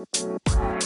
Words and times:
¿Qué 0.00 0.79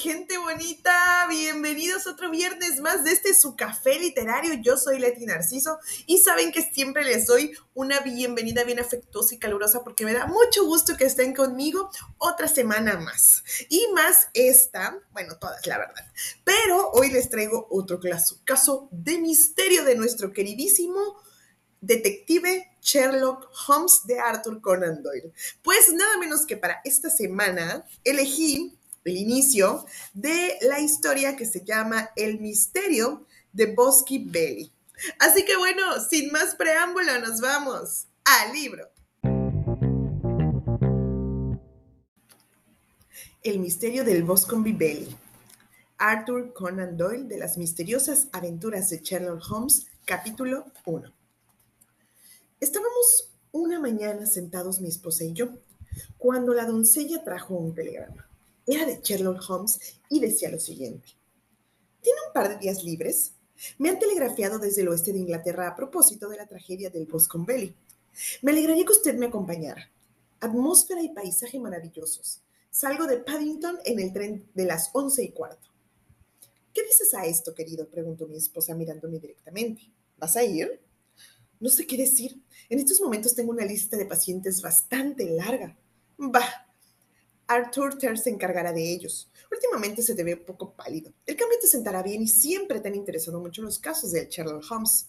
gente 0.00 0.38
bonita? 0.38 1.26
Bienvenidos 1.28 2.06
otro 2.06 2.30
viernes 2.30 2.80
más 2.80 3.04
de 3.04 3.12
este 3.12 3.34
su 3.34 3.54
café 3.54 3.98
literario. 3.98 4.54
Yo 4.54 4.78
soy 4.78 4.98
Leti 4.98 5.26
Narciso 5.26 5.78
y 6.06 6.16
saben 6.16 6.52
que 6.52 6.62
siempre 6.62 7.04
les 7.04 7.26
doy 7.26 7.52
una 7.74 8.00
bienvenida 8.00 8.64
bien 8.64 8.80
afectuosa 8.80 9.34
y 9.34 9.38
calurosa 9.38 9.84
porque 9.84 10.06
me 10.06 10.14
da 10.14 10.26
mucho 10.26 10.64
gusto 10.64 10.96
que 10.96 11.04
estén 11.04 11.34
conmigo 11.34 11.90
otra 12.16 12.48
semana 12.48 12.98
más. 12.98 13.44
Y 13.68 13.88
más 13.94 14.28
esta, 14.32 14.98
bueno, 15.12 15.36
todas, 15.38 15.66
la 15.66 15.76
verdad. 15.76 16.10
Pero 16.44 16.92
hoy 16.92 17.10
les 17.10 17.28
traigo 17.28 17.68
otro 17.70 18.00
caso, 18.00 18.40
caso 18.44 18.88
de 18.92 19.18
misterio 19.18 19.84
de 19.84 19.96
nuestro 19.96 20.32
queridísimo 20.32 21.20
detective 21.82 22.70
Sherlock 22.80 23.50
Holmes 23.68 24.00
de 24.06 24.18
Arthur 24.18 24.62
Conan 24.62 25.02
Doyle. 25.02 25.30
Pues 25.62 25.92
nada 25.92 26.16
menos 26.16 26.46
que 26.46 26.56
para 26.56 26.80
esta 26.84 27.10
semana 27.10 27.84
elegí 28.02 28.79
el 29.04 29.16
inicio 29.16 29.84
de 30.12 30.58
la 30.62 30.80
historia 30.80 31.36
que 31.36 31.46
se 31.46 31.64
llama 31.64 32.10
El 32.16 32.40
misterio 32.40 33.26
de 33.52 33.74
Bosky 33.74 34.18
Belly. 34.18 34.72
Así 35.18 35.44
que 35.44 35.56
bueno, 35.56 35.82
sin 36.08 36.30
más 36.30 36.54
preámbulo, 36.54 37.18
nos 37.20 37.40
vamos 37.40 38.06
al 38.24 38.52
libro. 38.52 38.90
El 43.42 43.58
misterio 43.60 44.04
del 44.04 44.22
Boscombe 44.22 44.72
Belly. 44.72 45.16
Arthur 45.96 46.52
Conan 46.54 46.96
Doyle 46.96 47.24
de 47.24 47.38
las 47.38 47.58
misteriosas 47.58 48.28
aventuras 48.32 48.88
de 48.88 48.98
Sherlock 48.98 49.42
Holmes, 49.50 49.86
capítulo 50.06 50.64
1. 50.86 51.12
Estábamos 52.58 53.30
una 53.52 53.80
mañana 53.80 54.24
sentados 54.26 54.80
mi 54.80 54.88
esposa 54.88 55.24
y 55.24 55.32
yo, 55.32 55.58
cuando 56.16 56.54
la 56.54 56.64
doncella 56.64 57.22
trajo 57.22 57.54
un 57.54 57.74
telegrama. 57.74 58.29
Era 58.70 58.86
de 58.86 59.00
Sherlock 59.02 59.42
Holmes 59.50 59.80
y 60.08 60.20
decía 60.20 60.48
lo 60.48 60.60
siguiente. 60.60 61.08
¿Tiene 62.00 62.20
un 62.28 62.32
par 62.32 62.48
de 62.48 62.58
días 62.58 62.84
libres? 62.84 63.32
Me 63.78 63.88
han 63.88 63.98
telegrafiado 63.98 64.60
desde 64.60 64.82
el 64.82 64.88
oeste 64.88 65.12
de 65.12 65.18
Inglaterra 65.18 65.66
a 65.66 65.74
propósito 65.74 66.28
de 66.28 66.36
la 66.36 66.46
tragedia 66.46 66.88
del 66.88 67.06
Boscombe 67.06 67.52
Belly. 67.52 67.74
Me 68.42 68.52
alegraría 68.52 68.84
que 68.84 68.92
usted 68.92 69.16
me 69.16 69.26
acompañara. 69.26 69.90
Atmósfera 70.38 71.02
y 71.02 71.08
paisaje 71.08 71.58
maravillosos. 71.58 72.42
Salgo 72.70 73.08
de 73.08 73.16
Paddington 73.16 73.80
en 73.84 73.98
el 73.98 74.12
tren 74.12 74.48
de 74.54 74.64
las 74.66 74.90
once 74.92 75.24
y 75.24 75.32
cuarto. 75.32 75.68
¿Qué 76.72 76.84
dices 76.84 77.12
a 77.14 77.26
esto, 77.26 77.52
querido? 77.52 77.88
preguntó 77.88 78.28
mi 78.28 78.36
esposa 78.36 78.76
mirándome 78.76 79.18
directamente. 79.18 79.90
¿Vas 80.16 80.36
a 80.36 80.44
ir? 80.44 80.80
No 81.58 81.70
sé 81.70 81.88
qué 81.88 81.96
decir. 81.96 82.40
En 82.68 82.78
estos 82.78 83.00
momentos 83.00 83.34
tengo 83.34 83.50
una 83.50 83.64
lista 83.64 83.96
de 83.96 84.06
pacientes 84.06 84.62
bastante 84.62 85.24
larga. 85.28 85.76
Bah, 86.16 86.69
Arthur 87.50 87.98
Ter 87.98 88.16
se 88.16 88.30
encargará 88.30 88.72
de 88.72 88.92
ellos. 88.92 89.28
Últimamente 89.50 90.02
se 90.02 90.14
te 90.14 90.22
ve 90.22 90.36
poco 90.36 90.72
pálido. 90.72 91.12
El 91.26 91.34
cambio 91.34 91.58
te 91.60 91.66
sentará 91.66 92.00
bien 92.00 92.22
y 92.22 92.28
siempre 92.28 92.78
te 92.78 92.86
han 92.86 92.94
interesado 92.94 93.40
mucho 93.40 93.60
los 93.60 93.80
casos 93.80 94.12
de 94.12 94.28
Sherlock 94.30 94.70
Holmes. 94.70 95.08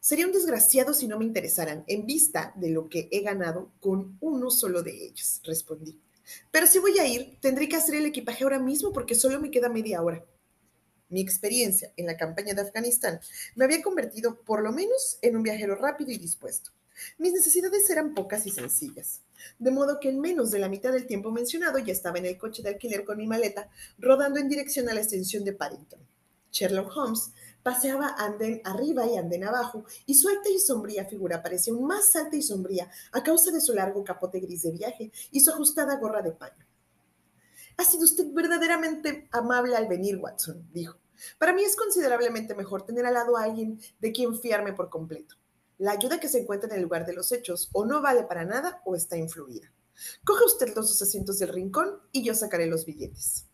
Sería 0.00 0.26
un 0.26 0.32
desgraciado 0.32 0.94
si 0.94 1.06
no 1.06 1.18
me 1.18 1.26
interesaran, 1.26 1.84
en 1.88 2.06
vista 2.06 2.54
de 2.56 2.70
lo 2.70 2.88
que 2.88 3.10
he 3.12 3.20
ganado 3.20 3.70
con 3.80 4.16
uno 4.20 4.50
solo 4.50 4.82
de 4.82 5.08
ellos, 5.08 5.42
respondí. 5.44 6.00
Pero 6.50 6.66
si 6.66 6.78
voy 6.78 6.98
a 6.98 7.06
ir, 7.06 7.38
tendré 7.42 7.68
que 7.68 7.76
hacer 7.76 7.96
el 7.96 8.06
equipaje 8.06 8.44
ahora 8.44 8.58
mismo 8.58 8.94
porque 8.94 9.14
solo 9.14 9.38
me 9.38 9.50
queda 9.50 9.68
media 9.68 10.00
hora. 10.00 10.24
Mi 11.10 11.20
experiencia 11.20 11.92
en 11.98 12.06
la 12.06 12.16
campaña 12.16 12.54
de 12.54 12.62
Afganistán 12.62 13.20
me 13.56 13.66
había 13.66 13.82
convertido, 13.82 14.40
por 14.42 14.62
lo 14.62 14.72
menos, 14.72 15.18
en 15.20 15.36
un 15.36 15.42
viajero 15.42 15.74
rápido 15.74 16.12
y 16.12 16.16
dispuesto. 16.16 16.70
Mis 17.18 17.32
necesidades 17.32 17.88
eran 17.90 18.14
pocas 18.14 18.46
y 18.46 18.50
sencillas, 18.50 19.22
de 19.58 19.70
modo 19.70 20.00
que 20.00 20.08
en 20.08 20.20
menos 20.20 20.50
de 20.50 20.58
la 20.58 20.68
mitad 20.68 20.92
del 20.92 21.06
tiempo 21.06 21.30
mencionado 21.30 21.78
ya 21.78 21.92
estaba 21.92 22.18
en 22.18 22.26
el 22.26 22.38
coche 22.38 22.62
de 22.62 22.70
alquiler 22.70 23.04
con 23.04 23.18
mi 23.18 23.26
maleta, 23.26 23.68
rodando 23.98 24.38
en 24.38 24.48
dirección 24.48 24.88
a 24.88 24.94
la 24.94 25.00
extensión 25.00 25.44
de 25.44 25.52
Paddington. 25.52 26.00
Sherlock 26.50 26.96
Holmes 26.96 27.32
paseaba 27.62 28.14
andén 28.16 28.60
arriba 28.64 29.06
y 29.06 29.16
andén 29.16 29.44
abajo, 29.44 29.84
y 30.06 30.14
su 30.14 30.28
alta 30.28 30.48
y 30.48 30.58
sombría 30.58 31.04
figura 31.04 31.42
parecía 31.42 31.72
aún 31.72 31.86
más 31.86 32.14
alta 32.16 32.36
y 32.36 32.42
sombría 32.42 32.90
a 33.12 33.22
causa 33.22 33.50
de 33.50 33.60
su 33.60 33.74
largo 33.74 34.04
capote 34.04 34.40
gris 34.40 34.62
de 34.62 34.72
viaje 34.72 35.12
y 35.30 35.40
su 35.40 35.50
ajustada 35.50 35.96
gorra 35.96 36.22
de 36.22 36.32
paño. 36.32 36.66
Ha 37.76 37.84
sido 37.84 38.04
usted 38.04 38.26
verdaderamente 38.32 39.28
amable 39.32 39.76
al 39.76 39.86
venir, 39.86 40.16
Watson, 40.16 40.66
dijo. 40.72 40.96
Para 41.38 41.52
mí 41.52 41.62
es 41.62 41.76
considerablemente 41.76 42.54
mejor 42.54 42.82
tener 42.86 43.04
al 43.04 43.14
lado 43.14 43.36
a 43.36 43.44
alguien 43.44 43.80
de 44.00 44.12
quien 44.12 44.38
fiarme 44.38 44.72
por 44.72 44.88
completo. 44.88 45.36
La 45.78 45.92
ayuda 45.92 46.20
que 46.20 46.28
se 46.28 46.40
encuentra 46.40 46.70
en 46.70 46.76
el 46.76 46.82
lugar 46.82 47.04
de 47.04 47.12
los 47.12 47.32
hechos 47.32 47.68
o 47.72 47.84
no 47.84 48.00
vale 48.00 48.22
para 48.22 48.44
nada 48.44 48.80
o 48.84 48.96
está 48.96 49.16
influida. 49.16 49.70
Coge 50.24 50.44
usted 50.44 50.68
los 50.74 50.88
dos 50.88 51.02
asientos 51.02 51.38
del 51.38 51.50
rincón 51.50 52.00
y 52.12 52.22
yo 52.22 52.34
sacaré 52.34 52.66
los 52.66 52.86
billetes. 52.86 53.46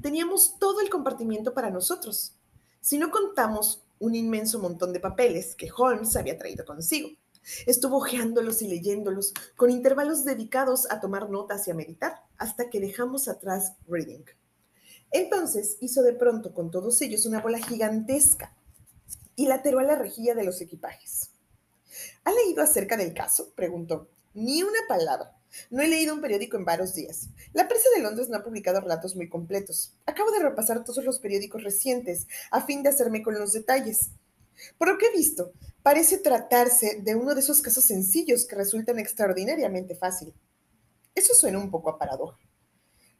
Teníamos 0.00 0.58
todo 0.58 0.80
el 0.80 0.90
compartimiento 0.90 1.54
para 1.54 1.70
nosotros, 1.70 2.34
si 2.80 2.98
no 2.98 3.10
contamos 3.10 3.84
un 3.98 4.14
inmenso 4.14 4.60
montón 4.60 4.92
de 4.92 5.00
papeles 5.00 5.56
que 5.56 5.70
Holmes 5.76 6.16
había 6.16 6.38
traído 6.38 6.64
consigo. 6.64 7.10
Estuvo 7.66 7.96
hojeándolos 7.96 8.62
y 8.62 8.68
leyéndolos, 8.68 9.32
con 9.56 9.70
intervalos 9.70 10.24
dedicados 10.24 10.90
a 10.90 11.00
tomar 11.00 11.30
notas 11.30 11.66
y 11.66 11.70
a 11.70 11.74
meditar, 11.74 12.22
hasta 12.36 12.70
que 12.70 12.80
dejamos 12.80 13.26
atrás 13.26 13.72
Reading. 13.88 14.24
Entonces 15.10 15.76
hizo 15.80 16.02
de 16.02 16.12
pronto 16.12 16.52
con 16.52 16.70
todos 16.70 17.00
ellos 17.00 17.26
una 17.26 17.40
bola 17.40 17.58
gigantesca 17.58 18.54
y 19.34 19.46
la 19.46 19.56
a 19.56 19.82
la 19.82 19.96
rejilla 19.96 20.34
de 20.34 20.44
los 20.44 20.60
equipajes. 20.60 21.30
¿Ha 22.24 22.32
leído 22.32 22.62
acerca 22.62 22.96
del 22.96 23.14
caso? 23.14 23.52
preguntó. 23.54 24.08
Ni 24.34 24.62
una 24.62 24.80
palabra. 24.86 25.34
No 25.70 25.82
he 25.82 25.88
leído 25.88 26.14
un 26.14 26.20
periódico 26.20 26.56
en 26.56 26.64
varios 26.64 26.94
días. 26.94 27.28
La 27.52 27.68
prensa 27.68 27.88
de 27.94 28.02
Londres 28.02 28.28
no 28.28 28.36
ha 28.36 28.44
publicado 28.44 28.80
relatos 28.80 29.16
muy 29.16 29.28
completos. 29.28 29.92
Acabo 30.06 30.30
de 30.30 30.40
repasar 30.40 30.84
todos 30.84 31.04
los 31.04 31.18
periódicos 31.18 31.64
recientes 31.64 32.26
a 32.50 32.62
fin 32.62 32.82
de 32.82 32.90
hacerme 32.90 33.22
con 33.22 33.38
los 33.38 33.52
detalles. 33.52 34.10
Por 34.76 34.88
lo 34.88 34.98
que 34.98 35.06
he 35.06 35.16
visto, 35.16 35.52
parece 35.82 36.18
tratarse 36.18 37.00
de 37.02 37.14
uno 37.14 37.34
de 37.34 37.40
esos 37.40 37.62
casos 37.62 37.84
sencillos 37.84 38.44
que 38.44 38.56
resultan 38.56 38.98
extraordinariamente 38.98 39.94
fácil. 39.94 40.34
Eso 41.14 41.34
suena 41.34 41.58
un 41.58 41.70
poco 41.70 41.90
a 41.90 41.98
paradoja. 41.98 42.38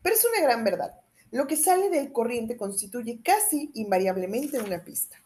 Pero 0.02 0.14
es 0.14 0.24
una 0.24 0.42
gran 0.42 0.64
verdad. 0.64 0.94
Lo 1.30 1.46
que 1.46 1.56
sale 1.56 1.90
del 1.90 2.12
corriente 2.12 2.56
constituye 2.56 3.20
casi 3.22 3.70
invariablemente 3.74 4.58
una 4.58 4.84
pista. 4.84 5.16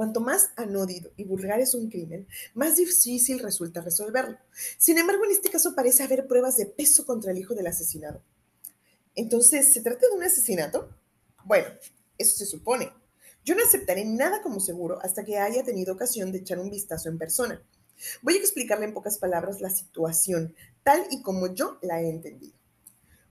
Cuanto 0.00 0.20
más 0.20 0.48
anódido 0.56 1.12
y 1.18 1.24
vulgar 1.24 1.60
es 1.60 1.74
un 1.74 1.90
crimen, 1.90 2.26
más 2.54 2.76
difícil 2.76 3.38
resulta 3.38 3.82
resolverlo. 3.82 4.38
Sin 4.78 4.96
embargo, 4.96 5.26
en 5.26 5.32
este 5.32 5.50
caso 5.50 5.74
parece 5.74 6.02
haber 6.02 6.26
pruebas 6.26 6.56
de 6.56 6.64
peso 6.64 7.04
contra 7.04 7.32
el 7.32 7.36
hijo 7.36 7.54
del 7.54 7.66
asesinado. 7.66 8.22
Entonces, 9.14 9.74
¿se 9.74 9.82
trata 9.82 10.08
de 10.08 10.16
un 10.16 10.22
asesinato? 10.22 10.88
Bueno, 11.44 11.68
eso 12.16 12.34
se 12.34 12.46
supone. 12.46 12.90
Yo 13.44 13.54
no 13.54 13.62
aceptaré 13.62 14.06
nada 14.06 14.40
como 14.40 14.58
seguro 14.58 14.98
hasta 15.02 15.22
que 15.22 15.36
haya 15.36 15.64
tenido 15.64 15.92
ocasión 15.92 16.32
de 16.32 16.38
echar 16.38 16.58
un 16.58 16.70
vistazo 16.70 17.10
en 17.10 17.18
persona. 17.18 17.62
Voy 18.22 18.36
a 18.36 18.40
explicarle 18.40 18.86
en 18.86 18.94
pocas 18.94 19.18
palabras 19.18 19.60
la 19.60 19.68
situación, 19.68 20.54
tal 20.82 21.06
y 21.10 21.20
como 21.20 21.52
yo 21.52 21.76
la 21.82 22.00
he 22.00 22.08
entendido. 22.08 22.56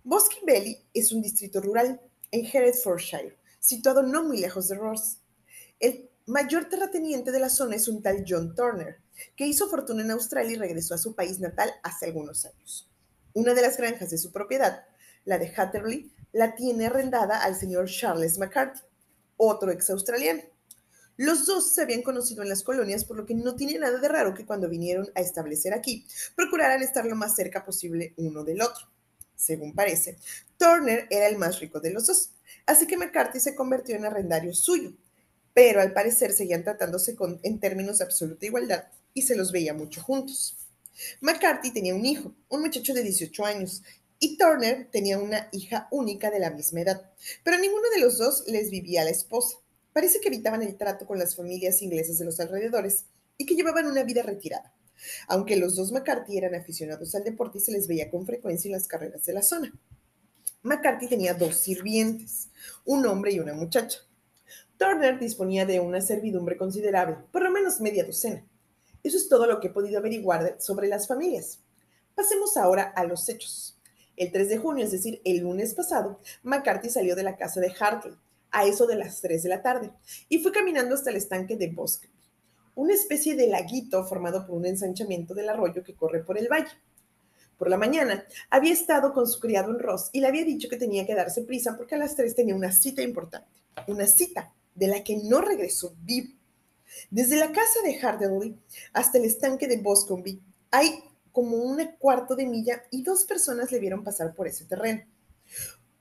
Bosque 0.04 0.38
Belly 0.46 0.86
es 0.94 1.12
un 1.12 1.24
distrito 1.24 1.62
rural 1.62 2.00
en 2.30 2.46
Herefordshire, 2.46 3.40
situado 3.60 4.04
no 4.04 4.24
muy 4.24 4.38
lejos 4.38 4.68
de 4.68 4.76
Ross. 4.76 5.18
El 5.80 6.09
mayor 6.30 6.66
terrateniente 6.66 7.32
de 7.32 7.40
la 7.40 7.50
zona 7.50 7.76
es 7.76 7.88
un 7.88 8.04
tal 8.04 8.24
John 8.28 8.54
Turner, 8.56 9.00
que 9.36 9.48
hizo 9.48 9.68
fortuna 9.68 10.04
en 10.04 10.12
Australia 10.12 10.54
y 10.54 10.60
regresó 10.60 10.94
a 10.94 11.00
su 11.00 11.16
país 11.16 11.40
natal 11.40 11.72
hace 11.82 12.06
algunos 12.06 12.46
años. 12.46 12.88
Una 13.34 13.54
de 13.54 13.64
las 13.64 13.78
granjas 13.78 14.12
de 14.12 14.18
su 14.20 14.32
propiedad, 14.32 14.86
la 15.26 15.40
de 15.40 15.52
Hatterley, 15.56 16.12
la 16.32 16.54
tiene 16.54 16.86
arrendada 16.86 17.44
al 17.44 17.56
señor 17.56 17.90
Charles 17.90 18.38
McCarthy, 18.38 18.82
otro 19.38 19.72
ex 19.72 19.90
australiano. 19.90 20.44
Los 21.18 21.48
dos 21.48 21.74
se 21.74 21.82
habían 21.82 22.04
conocido 22.04 22.44
en 22.44 22.50
las 22.50 22.64
colonias, 22.64 23.04
por 23.04 23.18
lo 23.18 23.26
que 23.26 23.34
no 23.34 23.56
tiene 23.56 23.80
nada 23.80 23.98
de 23.98 24.08
raro 24.08 24.34
que 24.34 24.46
cuando 24.46 24.70
vinieron 24.70 25.10
a 25.16 25.22
establecer 25.22 25.74
aquí, 25.74 26.06
procuraran 26.36 26.82
estar 26.84 27.06
lo 27.06 27.16
más 27.16 27.36
cerca 27.36 27.66
posible 27.66 28.14
uno 28.18 28.44
del 28.44 28.62
otro. 28.62 28.88
Según 29.36 29.74
parece, 29.74 30.18
Turner 30.58 31.08
era 31.10 31.28
el 31.28 31.38
más 31.38 31.60
rico 31.60 31.80
de 31.80 31.92
los 31.92 32.06
dos, 32.06 32.34
así 32.68 32.86
que 32.86 32.98
McCarthy 32.98 33.40
se 33.40 33.56
convirtió 33.56 33.96
en 33.96 34.06
arrendario 34.06 34.54
suyo, 34.54 34.94
pero 35.60 35.82
al 35.82 35.92
parecer 35.92 36.32
seguían 36.32 36.64
tratándose 36.64 37.18
con, 37.18 37.42
en 37.44 37.60
términos 37.60 37.98
de 37.98 38.06
absoluta 38.06 38.46
igualdad 38.46 38.86
y 39.14 39.24
se 39.24 39.36
los 39.36 39.52
veía 39.52 39.74
mucho 39.74 40.02
juntos. 40.02 40.56
McCarthy 41.20 41.72
tenía 41.72 41.96
un 41.96 42.06
hijo, 42.06 42.34
un 42.48 42.62
muchacho 42.62 42.94
de 42.94 43.04
18 43.04 43.44
años, 43.44 43.84
y 44.20 44.38
Turner 44.38 44.88
tenía 44.90 45.20
una 45.20 45.50
hija 45.52 45.90
única 45.92 46.32
de 46.32 46.40
la 46.40 46.52
misma 46.52 46.80
edad, 46.80 47.12
pero 47.44 47.58
ninguno 47.58 47.90
de 47.94 48.00
los 48.00 48.18
dos 48.18 48.46
les 48.48 48.72
vivía 48.72 49.02
a 49.02 49.04
la 49.04 49.10
esposa. 49.10 49.58
Parece 49.92 50.22
que 50.22 50.30
evitaban 50.30 50.64
el 50.64 50.78
trato 50.78 51.06
con 51.06 51.20
las 51.20 51.36
familias 51.36 51.82
inglesas 51.82 52.18
de 52.20 52.24
los 52.24 52.40
alrededores 52.40 53.04
y 53.38 53.46
que 53.46 53.56
llevaban 53.56 53.86
una 53.86 54.04
vida 54.04 54.24
retirada. 54.24 54.74
Aunque 55.28 55.58
los 55.58 55.76
dos 55.76 55.92
McCarthy 55.92 56.38
eran 56.38 56.56
aficionados 56.56 57.16
al 57.16 57.26
deporte 57.26 57.58
y 57.58 57.62
se 57.62 57.74
les 57.74 57.86
veía 57.86 58.10
con 58.10 58.26
frecuencia 58.26 58.70
en 58.70 58.76
las 58.76 58.88
carreras 58.88 59.26
de 59.26 59.34
la 59.34 59.42
zona. 59.42 59.74
McCarthy 60.62 61.10
tenía 61.10 61.34
dos 61.34 61.58
sirvientes, 61.58 62.48
un 62.86 63.06
hombre 63.06 63.34
y 63.34 63.42
una 63.42 63.54
muchacha. 63.54 64.00
Turner 64.80 65.20
disponía 65.20 65.66
de 65.66 65.82
una 65.82 66.00
servidumbre 66.00 66.56
considerable, 66.56 67.18
por 67.34 67.44
lo 67.44 67.52
menos 67.52 67.82
media 67.82 68.06
docena. 68.06 68.46
Eso 69.04 69.18
es 69.18 69.28
todo 69.28 69.46
lo 69.46 69.60
que 69.60 69.68
he 69.68 69.72
podido 69.72 70.00
averiguar 70.00 70.56
sobre 70.58 70.88
las 70.88 71.06
familias. 71.06 71.60
Pasemos 72.16 72.56
ahora 72.56 72.84
a 72.96 73.04
los 73.04 73.28
hechos. 73.28 73.78
El 74.16 74.32
3 74.32 74.48
de 74.48 74.58
junio, 74.58 74.86
es 74.86 74.94
decir, 74.94 75.22
el 75.26 75.40
lunes 75.40 75.74
pasado, 75.74 76.22
McCarthy 76.44 76.90
salió 76.90 77.18
de 77.18 77.24
la 77.24 77.36
casa 77.36 77.60
de 77.60 77.74
Hartley 77.78 78.16
a 78.52 78.66
eso 78.66 78.88
de 78.88 78.96
las 78.96 79.20
3 79.20 79.44
de 79.44 79.50
la 79.50 79.62
tarde 79.62 79.92
y 80.30 80.40
fue 80.40 80.54
caminando 80.54 80.96
hasta 80.96 81.10
el 81.10 81.18
estanque 81.18 81.58
de 81.58 81.68
Bosque, 81.68 82.08
una 82.74 82.94
especie 82.94 83.36
de 83.36 83.48
laguito 83.48 84.06
formado 84.06 84.48
por 84.48 84.56
un 84.56 84.66
ensanchamiento 84.66 85.34
del 85.34 85.50
arroyo 85.50 85.84
que 85.84 85.96
corre 85.96 86.24
por 86.24 86.38
el 86.38 86.48
valle. 86.48 86.72
Por 87.58 87.70
la 87.70 87.78
mañana 87.78 88.24
había 88.50 88.72
estado 88.72 89.12
con 89.12 89.28
su 89.28 89.42
criado 89.42 89.72
en 89.72 89.80
Ross 89.80 90.10
y 90.14 90.22
le 90.22 90.28
había 90.28 90.46
dicho 90.46 90.70
que 90.70 90.78
tenía 90.78 91.06
que 91.06 91.16
darse 91.16 91.42
prisa 91.42 91.76
porque 91.76 91.96
a 91.96 91.98
las 91.98 92.16
3 92.16 92.34
tenía 92.34 92.56
una 92.56 92.72
cita 92.72 93.02
importante, 93.02 93.50
una 93.86 94.08
cita 94.08 94.54
de 94.80 94.88
la 94.88 95.04
que 95.04 95.18
no 95.18 95.42
regresó 95.42 95.96
vivo. 96.02 96.34
Desde 97.12 97.36
la 97.36 97.52
casa 97.52 97.82
de 97.84 98.00
Hartley 98.00 98.58
hasta 98.94 99.18
el 99.18 99.26
estanque 99.26 99.68
de 99.68 99.78
Boscombe 99.78 100.40
hay 100.72 101.04
como 101.32 101.58
un 101.58 101.86
cuarto 102.00 102.36
de 102.36 102.46
milla 102.46 102.84
y 102.90 103.04
dos 103.04 103.26
personas 103.26 103.72
le 103.72 103.80
vieron 103.80 104.04
pasar 104.04 104.34
por 104.34 104.48
ese 104.48 104.66
terreno. 104.66 105.04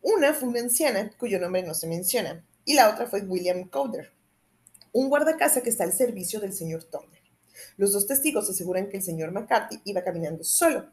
Una 0.00 0.32
fue 0.32 0.48
una 0.48 0.60
anciana, 0.60 1.10
cuyo 1.18 1.40
nombre 1.40 1.62
no 1.62 1.74
se 1.74 1.88
menciona, 1.88 2.44
y 2.64 2.74
la 2.74 2.88
otra 2.90 3.06
fue 3.06 3.22
William 3.22 3.68
Cowder, 3.68 4.12
un 4.92 5.08
guardacasa 5.08 5.60
que 5.60 5.70
está 5.70 5.84
al 5.84 5.92
servicio 5.92 6.40
del 6.40 6.52
señor 6.52 6.84
Turner. 6.84 7.20
Los 7.76 7.92
dos 7.92 8.06
testigos 8.06 8.48
aseguran 8.48 8.88
que 8.88 8.98
el 8.98 9.02
señor 9.02 9.32
McCarthy 9.32 9.80
iba 9.84 10.04
caminando 10.04 10.44
solo. 10.44 10.90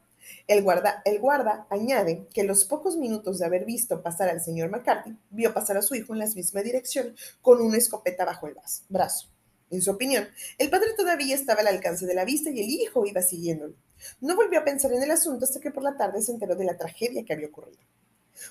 El 0.48 0.64
guarda, 0.64 1.68
añade 1.70 2.28
que 2.34 2.44
los 2.44 2.66
pocos 2.66 2.98
minutos 2.98 3.40
de 3.40 3.46
haber 3.46 3.66
visto 3.66 4.02
pasar 4.02 4.30
al 4.30 4.42
señor 4.42 4.70
McCarthy, 4.70 5.18
vio 5.30 5.54
pasar 5.54 5.78
a 5.78 5.82
su 5.82 5.96
hijo 5.96 6.14
en 6.14 6.20
la 6.20 6.28
misma 6.28 6.62
dirección 6.62 7.16
con 7.42 7.62
una 7.62 7.78
escopeta 7.78 8.26
bajo 8.26 8.48
el 8.48 8.56
brazo. 8.90 9.30
En 9.72 9.82
su 9.82 9.92
opinión, 9.92 10.28
el 10.58 10.70
padre 10.70 10.94
todavía 10.96 11.36
estaba 11.36 11.62
al 11.62 11.68
alcance 11.68 12.06
de 12.06 12.14
la 12.14 12.26
vista 12.26 12.50
y 12.50 12.60
el 12.60 12.70
hijo 12.70 13.06
iba 13.06 13.22
siguiéndolo. 13.22 13.76
No 14.22 14.36
volvió 14.36 14.60
a 14.60 14.64
pensar 14.64 14.94
en 14.94 15.02
el 15.02 15.12
asunto 15.12 15.46
hasta 15.46 15.60
que 15.60 15.72
por 15.72 15.84
la 15.84 15.98
tarde 15.98 16.22
se 16.22 16.32
enteró 16.32 16.56
de 16.56 16.66
la 16.66 16.78
tragedia 16.78 17.26
que 17.26 17.34
había 17.34 17.48
ocurrido. 17.48 17.80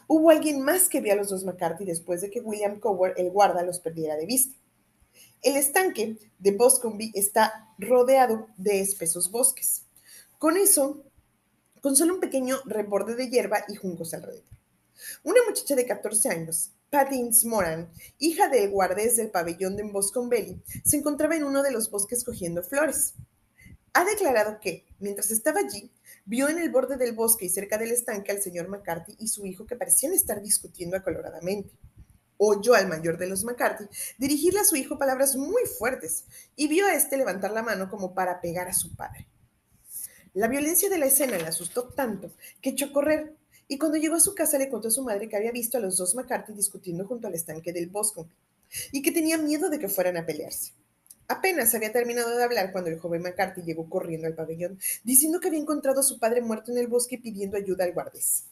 Hubo 0.06 0.30
alguien 0.30 0.62
más 0.62 0.88
que 0.88 1.00
vio 1.00 1.12
a 1.12 1.16
los 1.16 1.28
dos 1.28 1.44
McCarthy 1.44 1.84
después 1.84 2.20
de 2.20 2.30
que 2.30 2.40
William 2.40 2.80
Cower, 2.80 3.14
el 3.16 3.30
guarda, 3.30 3.62
los 3.62 3.80
perdiera 3.80 4.16
de 4.16 4.26
vista. 4.26 4.56
El 5.42 5.56
estanque 5.56 6.16
de 6.38 6.52
Boscombe 6.52 7.10
está 7.14 7.74
rodeado 7.78 8.48
de 8.56 8.80
espesos 8.80 9.30
bosques. 9.30 9.82
Con 10.38 10.56
eso, 10.56 11.04
con 11.84 11.96
solo 11.96 12.14
un 12.14 12.20
pequeño 12.20 12.56
reborde 12.64 13.14
de 13.14 13.28
hierba 13.28 13.62
y 13.68 13.74
juncos 13.74 14.14
alrededor. 14.14 14.56
Una 15.22 15.40
muchacha 15.46 15.76
de 15.76 15.84
14 15.84 16.30
años, 16.30 16.70
Patty 16.88 17.28
Moran, 17.44 17.90
hija 18.18 18.48
del 18.48 18.70
guardés 18.70 19.18
del 19.18 19.30
pabellón 19.30 19.76
de 19.76 19.82
Boscombe, 19.82 20.62
se 20.82 20.96
encontraba 20.96 21.36
en 21.36 21.44
uno 21.44 21.62
de 21.62 21.72
los 21.72 21.90
bosques 21.90 22.24
cogiendo 22.24 22.62
flores. 22.62 23.12
Ha 23.92 24.02
declarado 24.06 24.60
que, 24.60 24.86
mientras 24.98 25.30
estaba 25.30 25.60
allí, 25.60 25.92
vio 26.24 26.48
en 26.48 26.56
el 26.56 26.70
borde 26.70 26.96
del 26.96 27.12
bosque 27.12 27.44
y 27.44 27.50
cerca 27.50 27.76
del 27.76 27.92
estanque 27.92 28.32
al 28.32 28.40
señor 28.40 28.68
McCarthy 28.68 29.14
y 29.18 29.28
su 29.28 29.44
hijo 29.44 29.66
que 29.66 29.76
parecían 29.76 30.14
estar 30.14 30.40
discutiendo 30.40 30.96
acaloradamente. 30.96 31.76
Oyó 32.38 32.72
al 32.72 32.88
mayor 32.88 33.18
de 33.18 33.26
los 33.26 33.44
McCarthy 33.44 33.84
dirigirle 34.16 34.60
a 34.60 34.64
su 34.64 34.76
hijo 34.76 34.96
palabras 34.96 35.36
muy 35.36 35.66
fuertes 35.66 36.24
y 36.56 36.66
vio 36.66 36.86
a 36.86 36.94
este 36.94 37.18
levantar 37.18 37.50
la 37.50 37.62
mano 37.62 37.90
como 37.90 38.14
para 38.14 38.40
pegar 38.40 38.68
a 38.68 38.72
su 38.72 38.96
padre. 38.96 39.28
La 40.34 40.48
violencia 40.48 40.88
de 40.90 40.98
la 40.98 41.06
escena 41.06 41.38
le 41.38 41.46
asustó 41.46 41.84
tanto 41.84 42.32
que 42.60 42.70
echó 42.70 42.86
a 42.86 42.92
correr 42.92 43.34
y 43.68 43.78
cuando 43.78 43.98
llegó 43.98 44.16
a 44.16 44.20
su 44.20 44.34
casa 44.34 44.58
le 44.58 44.68
contó 44.68 44.88
a 44.88 44.90
su 44.90 45.04
madre 45.04 45.28
que 45.28 45.36
había 45.36 45.52
visto 45.52 45.78
a 45.78 45.80
los 45.80 45.96
dos 45.96 46.16
McCarthy 46.16 46.52
discutiendo 46.54 47.06
junto 47.06 47.28
al 47.28 47.34
estanque 47.34 47.72
del 47.72 47.88
bosque 47.88 48.24
y 48.90 49.00
que 49.00 49.12
tenía 49.12 49.38
miedo 49.38 49.70
de 49.70 49.78
que 49.78 49.88
fueran 49.88 50.16
a 50.16 50.26
pelearse. 50.26 50.72
Apenas 51.28 51.72
había 51.76 51.92
terminado 51.92 52.36
de 52.36 52.42
hablar 52.42 52.72
cuando 52.72 52.90
el 52.90 52.98
joven 52.98 53.22
McCarthy 53.22 53.62
llegó 53.62 53.88
corriendo 53.88 54.26
al 54.26 54.34
pabellón, 54.34 54.80
diciendo 55.04 55.38
que 55.38 55.46
había 55.46 55.60
encontrado 55.60 56.00
a 56.00 56.02
su 56.02 56.18
padre 56.18 56.40
muerto 56.40 56.72
en 56.72 56.78
el 56.78 56.88
bosque 56.88 57.16
pidiendo 57.16 57.56
ayuda 57.56 57.84
al 57.84 57.92
guardés. 57.92 58.46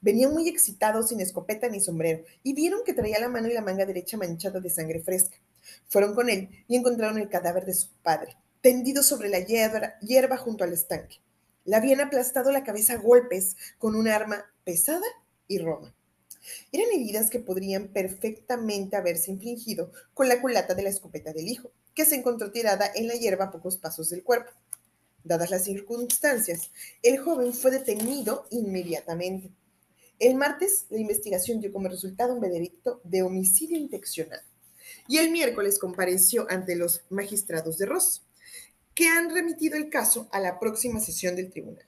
Venía 0.00 0.28
muy 0.28 0.48
excitado, 0.48 1.04
sin 1.04 1.20
escopeta 1.20 1.68
ni 1.68 1.80
sombrero, 1.80 2.24
y 2.42 2.52
vieron 2.52 2.80
que 2.84 2.94
traía 2.94 3.20
la 3.20 3.28
mano 3.28 3.46
y 3.46 3.54
la 3.54 3.62
manga 3.62 3.86
derecha 3.86 4.16
manchada 4.16 4.58
de 4.58 4.70
sangre 4.70 5.00
fresca. 5.00 5.36
Fueron 5.88 6.16
con 6.16 6.28
él 6.28 6.48
y 6.66 6.76
encontraron 6.76 7.18
el 7.18 7.28
cadáver 7.28 7.64
de 7.64 7.74
su 7.74 7.88
padre, 8.02 8.36
tendido 8.66 9.04
sobre 9.04 9.28
la 9.28 9.38
hierba, 9.38 10.36
junto 10.38 10.64
al 10.64 10.72
estanque. 10.72 11.20
Le 11.64 11.76
habían 11.76 12.00
aplastado 12.00 12.50
la 12.50 12.64
cabeza 12.64 12.94
a 12.94 12.96
golpes 12.96 13.56
con 13.78 13.94
un 13.94 14.08
arma 14.08 14.44
pesada 14.64 15.06
y 15.46 15.58
roma. 15.58 15.94
Eran 16.72 16.88
heridas 16.92 17.30
que 17.30 17.38
podrían 17.38 17.86
perfectamente 17.86 18.96
haberse 18.96 19.30
infligido 19.30 19.92
con 20.14 20.26
la 20.26 20.40
culata 20.40 20.74
de 20.74 20.82
la 20.82 20.88
escopeta 20.88 21.32
del 21.32 21.46
hijo, 21.46 21.70
que 21.94 22.04
se 22.04 22.16
encontró 22.16 22.50
tirada 22.50 22.90
en 22.92 23.06
la 23.06 23.14
hierba 23.14 23.44
a 23.44 23.50
pocos 23.52 23.76
pasos 23.76 24.10
del 24.10 24.24
cuerpo. 24.24 24.50
Dadas 25.22 25.52
las 25.52 25.62
circunstancias, 25.62 26.72
el 27.04 27.18
joven 27.18 27.52
fue 27.52 27.70
detenido 27.70 28.48
inmediatamente. 28.50 29.52
El 30.18 30.34
martes, 30.34 30.86
la 30.90 30.98
investigación 30.98 31.60
dio 31.60 31.72
como 31.72 31.86
resultado 31.86 32.34
un 32.34 32.40
veredicto 32.40 33.00
de 33.04 33.22
homicidio 33.22 33.78
intencional. 33.78 34.40
Y 35.06 35.18
el 35.18 35.30
miércoles 35.30 35.78
compareció 35.78 36.48
ante 36.50 36.74
los 36.74 37.04
magistrados 37.10 37.78
de 37.78 37.86
Ross, 37.86 38.26
que 38.96 39.08
han 39.08 39.28
remitido 39.32 39.76
el 39.76 39.90
caso 39.90 40.26
a 40.32 40.40
la 40.40 40.58
próxima 40.58 41.00
sesión 41.00 41.36
del 41.36 41.50
tribunal. 41.50 41.84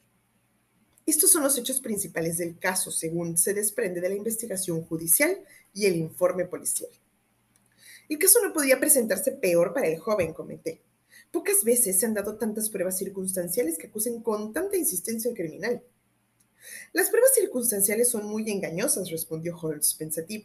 Estos 1.07 1.33
son 1.33 1.43
los 1.43 1.57
hechos 1.57 1.81
principales 1.81 2.37
del 2.37 2.59
caso, 2.59 2.91
según 2.91 3.39
se 3.39 3.55
desprende 3.55 4.03
de 4.03 4.11
la 4.11 4.15
investigación 4.15 4.85
judicial 4.85 5.39
y 5.73 5.87
el 5.87 5.97
informe 5.97 6.45
policial. 6.45 6.91
El 8.11 8.19
caso 8.19 8.45
no 8.45 8.53
podía 8.53 8.79
presentarse 8.79 9.33
peor 9.33 9.73
para 9.73 9.89
el 9.89 9.99
joven, 9.99 10.35
comenté. 10.35 10.83
Pocas 11.33 11.65
veces 11.65 11.99
se 11.99 12.05
han 12.05 12.13
dado 12.13 12.37
tantas 12.37 12.69
pruebas 12.69 12.99
circunstanciales 12.99 13.79
que 13.79 13.87
acusen 13.87 14.21
con 14.21 14.53
tanta 14.53 14.77
insistencia 14.77 15.31
al 15.31 15.37
criminal. 15.37 15.83
Las 16.93 17.09
pruebas 17.09 17.35
circunstanciales 17.35 18.11
son 18.11 18.27
muy 18.27 18.51
engañosas, 18.51 19.11
respondió 19.11 19.57
Holmes 19.57 19.95
pensativo. 19.95 20.45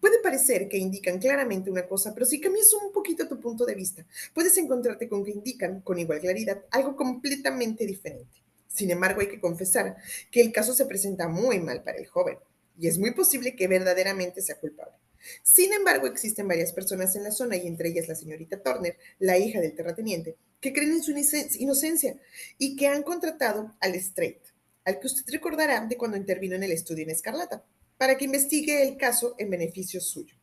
Puede 0.00 0.20
parecer 0.20 0.68
que 0.68 0.78
indican 0.78 1.18
claramente 1.18 1.70
una 1.70 1.86
cosa, 1.86 2.12
pero 2.14 2.26
si 2.26 2.40
cambias 2.40 2.72
un 2.72 2.92
poquito 2.92 3.28
tu 3.28 3.40
punto 3.40 3.64
de 3.64 3.74
vista, 3.74 4.04
puedes 4.32 4.56
encontrarte 4.58 5.08
con 5.08 5.24
que 5.24 5.30
indican, 5.30 5.80
con 5.80 5.98
igual 5.98 6.20
claridad, 6.20 6.64
algo 6.70 6.96
completamente 6.96 7.86
diferente. 7.86 8.42
Sin 8.68 8.90
embargo, 8.90 9.20
hay 9.20 9.28
que 9.28 9.40
confesar 9.40 9.96
que 10.30 10.40
el 10.40 10.52
caso 10.52 10.74
se 10.74 10.86
presenta 10.86 11.28
muy 11.28 11.60
mal 11.60 11.82
para 11.82 11.98
el 11.98 12.06
joven 12.06 12.38
y 12.78 12.88
es 12.88 12.98
muy 12.98 13.12
posible 13.12 13.54
que 13.54 13.68
verdaderamente 13.68 14.42
sea 14.42 14.58
culpable. 14.58 14.94
Sin 15.42 15.72
embargo, 15.72 16.06
existen 16.06 16.48
varias 16.48 16.72
personas 16.72 17.14
en 17.16 17.24
la 17.24 17.30
zona 17.30 17.56
y 17.56 17.66
entre 17.66 17.88
ellas 17.88 18.08
la 18.08 18.14
señorita 18.14 18.62
Turner, 18.62 18.98
la 19.18 19.38
hija 19.38 19.60
del 19.60 19.74
terrateniente, 19.74 20.36
que 20.60 20.72
creen 20.72 20.92
en 20.92 21.02
su 21.02 21.12
inocencia 21.12 22.16
y 22.58 22.76
que 22.76 22.88
han 22.88 23.02
contratado 23.02 23.74
al 23.80 23.94
Strait, 23.94 24.40
al 24.84 25.00
que 25.00 25.06
usted 25.06 25.24
recordará 25.32 25.86
de 25.86 25.96
cuando 25.96 26.16
intervino 26.16 26.56
en 26.56 26.64
el 26.64 26.72
estudio 26.72 27.04
en 27.04 27.10
Escarlata, 27.10 27.64
para 27.98 28.16
que 28.16 28.24
investigue 28.24 28.82
el 28.82 28.96
caso 28.96 29.34
en 29.38 29.50
beneficio 29.50 30.00
suyo. 30.00 30.34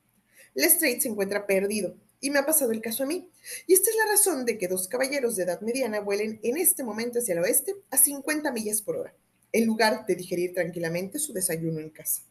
Strait 0.55 1.01
se 1.01 1.09
encuentra 1.09 1.47
perdido 1.47 1.95
y 2.19 2.29
me 2.29 2.39
ha 2.39 2.45
pasado 2.45 2.71
el 2.71 2.81
caso 2.81 3.03
a 3.03 3.07
mí. 3.07 3.29
Y 3.67 3.73
esta 3.73 3.89
es 3.89 3.95
la 3.95 4.11
razón 4.11 4.45
de 4.45 4.57
que 4.57 4.67
dos 4.67 4.87
caballeros 4.87 5.35
de 5.35 5.43
edad 5.43 5.61
mediana 5.61 5.99
vuelen 5.99 6.39
en 6.43 6.57
este 6.57 6.83
momento 6.83 7.19
hacia 7.19 7.33
el 7.33 7.39
oeste 7.39 7.75
a 7.89 7.97
50 7.97 8.51
millas 8.51 8.81
por 8.81 8.97
hora, 8.97 9.15
en 9.51 9.65
lugar 9.65 10.05
de 10.05 10.15
digerir 10.15 10.53
tranquilamente 10.53 11.19
su 11.19 11.33
desayuno 11.33 11.79
en 11.79 11.89
casa. 11.89 12.23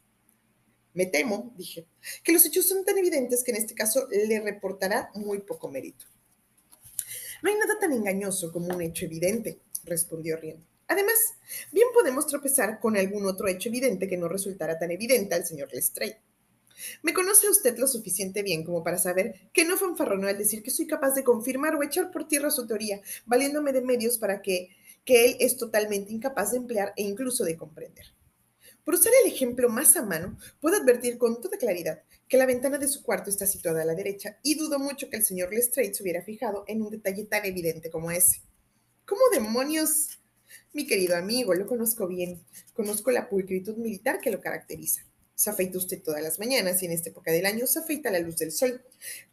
Me 0.93 1.05
temo, 1.05 1.53
dije, 1.57 1.87
que 2.23 2.33
los 2.33 2.45
hechos 2.45 2.67
son 2.67 2.83
tan 2.83 2.97
evidentes 2.97 3.43
que 3.43 3.51
en 3.51 3.57
este 3.57 3.75
caso 3.75 4.07
le 4.09 4.39
reportará 4.39 5.09
muy 5.15 5.39
poco 5.39 5.69
mérito. 5.69 6.05
No 7.41 7.49
hay 7.49 7.57
nada 7.57 7.79
tan 7.79 7.93
engañoso 7.93 8.51
como 8.51 8.73
un 8.73 8.81
hecho 8.81 9.05
evidente, 9.05 9.59
respondió 9.83 10.37
riendo. 10.37 10.65
Además, 10.91 11.15
bien 11.71 11.87
podemos 11.93 12.27
tropezar 12.27 12.81
con 12.81 12.97
algún 12.97 13.25
otro 13.25 13.47
hecho 13.47 13.69
evidente 13.69 14.09
que 14.09 14.17
no 14.17 14.27
resultara 14.27 14.77
tan 14.77 14.91
evidente 14.91 15.33
al 15.33 15.45
señor 15.45 15.69
Lestrade. 15.71 16.19
Me 17.01 17.13
conoce 17.13 17.49
usted 17.49 17.77
lo 17.77 17.87
suficiente 17.87 18.43
bien 18.43 18.65
como 18.65 18.83
para 18.83 18.97
saber 18.97 19.49
que 19.53 19.63
no 19.63 19.77
fanfarronó 19.77 20.27
al 20.27 20.37
decir 20.37 20.61
que 20.61 20.69
soy 20.69 20.87
capaz 20.87 21.11
de 21.11 21.23
confirmar 21.23 21.75
o 21.75 21.83
echar 21.83 22.11
por 22.11 22.27
tierra 22.27 22.51
su 22.51 22.67
teoría, 22.67 22.99
valiéndome 23.25 23.71
de 23.71 23.81
medios 23.81 24.17
para 24.17 24.41
que, 24.41 24.75
que 25.05 25.27
él 25.27 25.37
es 25.39 25.55
totalmente 25.55 26.11
incapaz 26.11 26.51
de 26.51 26.57
emplear 26.57 26.91
e 26.97 27.03
incluso 27.03 27.45
de 27.45 27.55
comprender. 27.55 28.07
Por 28.83 28.95
usar 28.95 29.13
el 29.23 29.31
ejemplo 29.31 29.69
más 29.69 29.95
a 29.95 30.03
mano, 30.03 30.37
puedo 30.59 30.75
advertir 30.75 31.17
con 31.17 31.39
toda 31.39 31.57
claridad 31.57 32.03
que 32.27 32.37
la 32.37 32.45
ventana 32.45 32.77
de 32.77 32.89
su 32.89 33.01
cuarto 33.01 33.29
está 33.29 33.47
situada 33.47 33.83
a 33.83 33.85
la 33.85 33.95
derecha 33.95 34.39
y 34.43 34.55
dudo 34.55 34.77
mucho 34.77 35.09
que 35.09 35.15
el 35.15 35.23
señor 35.23 35.53
Lestrade 35.53 35.93
se 35.93 36.03
hubiera 36.03 36.21
fijado 36.21 36.65
en 36.67 36.81
un 36.81 36.89
detalle 36.89 37.23
tan 37.23 37.45
evidente 37.45 37.89
como 37.89 38.11
ese. 38.11 38.41
¿Cómo 39.05 39.21
demonios? 39.31 40.20
Mi 40.73 40.87
querido 40.87 41.17
amigo, 41.17 41.53
lo 41.53 41.67
conozco 41.67 42.07
bien. 42.07 42.41
Conozco 42.73 43.11
la 43.11 43.27
pulcritud 43.27 43.75
militar 43.75 44.21
que 44.21 44.31
lo 44.31 44.39
caracteriza. 44.39 45.01
Se 45.35 45.49
afeita 45.49 45.77
usted 45.77 46.01
todas 46.01 46.23
las 46.23 46.39
mañanas 46.39 46.81
y 46.81 46.85
en 46.85 46.93
esta 46.93 47.09
época 47.09 47.29
del 47.33 47.45
año 47.45 47.67
se 47.67 47.79
afeita 47.79 48.07
a 48.07 48.13
la 48.13 48.19
luz 48.19 48.37
del 48.37 48.53
sol. 48.53 48.81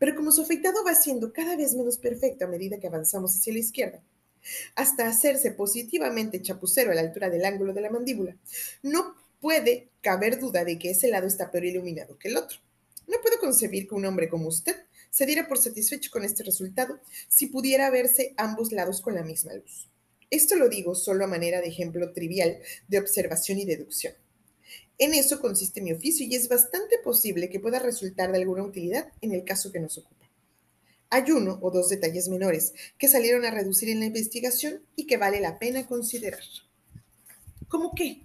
Pero 0.00 0.16
como 0.16 0.32
su 0.32 0.42
afeitado 0.42 0.82
va 0.84 0.96
siendo 0.96 1.32
cada 1.32 1.54
vez 1.54 1.76
menos 1.76 1.96
perfecto 1.96 2.44
a 2.44 2.48
medida 2.48 2.80
que 2.80 2.88
avanzamos 2.88 3.36
hacia 3.36 3.52
la 3.52 3.60
izquierda, 3.60 4.02
hasta 4.74 5.06
hacerse 5.06 5.52
positivamente 5.52 6.42
chapucero 6.42 6.90
a 6.90 6.96
la 6.96 7.02
altura 7.02 7.30
del 7.30 7.44
ángulo 7.44 7.72
de 7.72 7.82
la 7.82 7.90
mandíbula, 7.90 8.36
no 8.82 9.14
puede 9.40 9.90
caber 10.00 10.40
duda 10.40 10.64
de 10.64 10.76
que 10.76 10.90
ese 10.90 11.06
lado 11.06 11.28
está 11.28 11.52
peor 11.52 11.66
iluminado 11.66 12.18
que 12.18 12.28
el 12.28 12.36
otro. 12.36 12.58
No 13.06 13.20
puedo 13.22 13.38
concebir 13.38 13.86
que 13.86 13.94
un 13.94 14.06
hombre 14.06 14.28
como 14.28 14.48
usted 14.48 14.74
se 15.10 15.24
diera 15.24 15.46
por 15.46 15.58
satisfecho 15.58 16.10
con 16.10 16.24
este 16.24 16.42
resultado 16.42 16.98
si 17.28 17.46
pudiera 17.46 17.90
verse 17.90 18.34
ambos 18.36 18.72
lados 18.72 19.00
con 19.00 19.14
la 19.14 19.22
misma 19.22 19.54
luz. 19.54 19.88
Esto 20.30 20.56
lo 20.56 20.68
digo 20.68 20.94
solo 20.94 21.24
a 21.24 21.28
manera 21.28 21.60
de 21.60 21.68
ejemplo 21.68 22.12
trivial 22.12 22.58
de 22.86 22.98
observación 22.98 23.58
y 23.58 23.64
deducción. 23.64 24.14
En 24.98 25.14
eso 25.14 25.40
consiste 25.40 25.80
mi 25.80 25.92
oficio 25.92 26.26
y 26.26 26.34
es 26.34 26.48
bastante 26.48 26.98
posible 27.02 27.48
que 27.48 27.60
pueda 27.60 27.78
resultar 27.78 28.32
de 28.32 28.38
alguna 28.38 28.64
utilidad 28.64 29.12
en 29.20 29.32
el 29.32 29.44
caso 29.44 29.70
que 29.72 29.80
nos 29.80 29.96
ocupa. 29.96 30.28
Hay 31.10 31.30
uno 31.30 31.58
o 31.62 31.70
dos 31.70 31.88
detalles 31.88 32.28
menores 32.28 32.74
que 32.98 33.08
salieron 33.08 33.44
a 33.44 33.50
reducir 33.50 33.88
en 33.88 34.00
la 34.00 34.06
investigación 34.06 34.82
y 34.96 35.06
que 35.06 35.16
vale 35.16 35.40
la 35.40 35.58
pena 35.58 35.86
considerar. 35.86 36.42
¿Cómo 37.68 37.94
qué? 37.94 38.22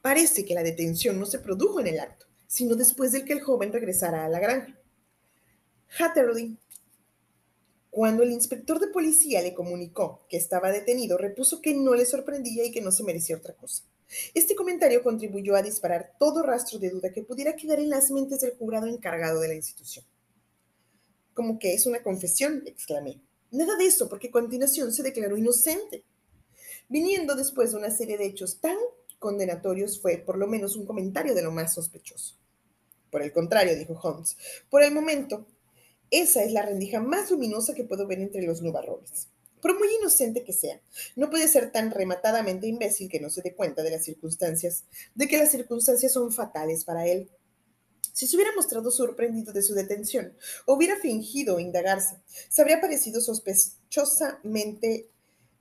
Parece 0.00 0.44
que 0.44 0.54
la 0.54 0.62
detención 0.62 1.18
no 1.18 1.26
se 1.26 1.40
produjo 1.40 1.80
en 1.80 1.88
el 1.88 2.00
acto, 2.00 2.26
sino 2.46 2.76
después 2.76 3.12
de 3.12 3.24
que 3.24 3.32
el 3.34 3.42
joven 3.42 3.72
regresara 3.72 4.24
a 4.24 4.28
la 4.28 4.38
granja. 4.38 4.78
Hatterley, 5.98 6.56
cuando 7.94 8.24
el 8.24 8.32
inspector 8.32 8.80
de 8.80 8.88
policía 8.88 9.40
le 9.40 9.54
comunicó 9.54 10.26
que 10.28 10.36
estaba 10.36 10.72
detenido, 10.72 11.16
repuso 11.16 11.62
que 11.62 11.74
no 11.74 11.94
le 11.94 12.04
sorprendía 12.04 12.64
y 12.64 12.72
que 12.72 12.80
no 12.80 12.90
se 12.90 13.04
merecía 13.04 13.36
otra 13.36 13.54
cosa. 13.54 13.84
Este 14.34 14.56
comentario 14.56 15.04
contribuyó 15.04 15.54
a 15.54 15.62
disparar 15.62 16.16
todo 16.18 16.42
rastro 16.42 16.80
de 16.80 16.90
duda 16.90 17.12
que 17.12 17.22
pudiera 17.22 17.54
quedar 17.54 17.78
en 17.78 17.90
las 17.90 18.10
mentes 18.10 18.40
del 18.40 18.56
jurado 18.56 18.88
encargado 18.88 19.38
de 19.38 19.46
la 19.46 19.54
institución. 19.54 20.04
Como 21.34 21.60
que 21.60 21.72
es 21.72 21.86
una 21.86 22.02
confesión, 22.02 22.64
exclamé. 22.66 23.20
Nada 23.52 23.76
de 23.76 23.86
eso, 23.86 24.08
porque 24.08 24.32
continuación 24.32 24.92
se 24.92 25.04
declaró 25.04 25.36
inocente. 25.36 26.02
Viniendo 26.88 27.36
después 27.36 27.70
de 27.70 27.78
una 27.78 27.92
serie 27.92 28.18
de 28.18 28.26
hechos 28.26 28.58
tan 28.60 28.76
condenatorios, 29.20 30.02
fue 30.02 30.18
por 30.18 30.36
lo 30.36 30.48
menos 30.48 30.74
un 30.74 30.84
comentario 30.84 31.32
de 31.32 31.42
lo 31.42 31.52
más 31.52 31.74
sospechoso. 31.74 32.34
Por 33.12 33.22
el 33.22 33.32
contrario, 33.32 33.76
dijo 33.76 33.94
Holmes, 34.02 34.36
por 34.68 34.82
el 34.82 34.92
momento, 34.92 35.46
esa 36.20 36.42
es 36.42 36.52
la 36.52 36.62
rendija 36.62 37.00
más 37.00 37.30
luminosa 37.30 37.74
que 37.74 37.84
puedo 37.84 38.06
ver 38.06 38.20
entre 38.20 38.42
los 38.42 38.62
nubarrones 38.62 39.28
por 39.64 39.78
muy 39.78 39.88
inocente 39.94 40.44
que 40.44 40.52
sea, 40.52 40.78
no 41.16 41.30
puede 41.30 41.48
ser 41.48 41.72
tan 41.72 41.90
rematadamente 41.90 42.66
imbécil 42.66 43.08
que 43.08 43.18
no 43.18 43.30
se 43.30 43.40
dé 43.40 43.54
cuenta 43.54 43.82
de 43.82 43.92
las 43.92 44.04
circunstancias, 44.04 44.84
de 45.14 45.26
que 45.26 45.38
las 45.38 45.52
circunstancias 45.52 46.12
son 46.12 46.30
fatales 46.32 46.84
para 46.84 47.06
él. 47.06 47.30
Si 48.12 48.26
se 48.26 48.36
hubiera 48.36 48.54
mostrado 48.54 48.90
sorprendido 48.90 49.54
de 49.54 49.62
su 49.62 49.72
detención, 49.72 50.36
o 50.66 50.74
hubiera 50.74 50.96
fingido 50.96 51.58
indagarse, 51.60 52.20
se 52.50 52.60
habría 52.60 52.82
parecido 52.82 53.22
sospechosamente, 53.22 55.08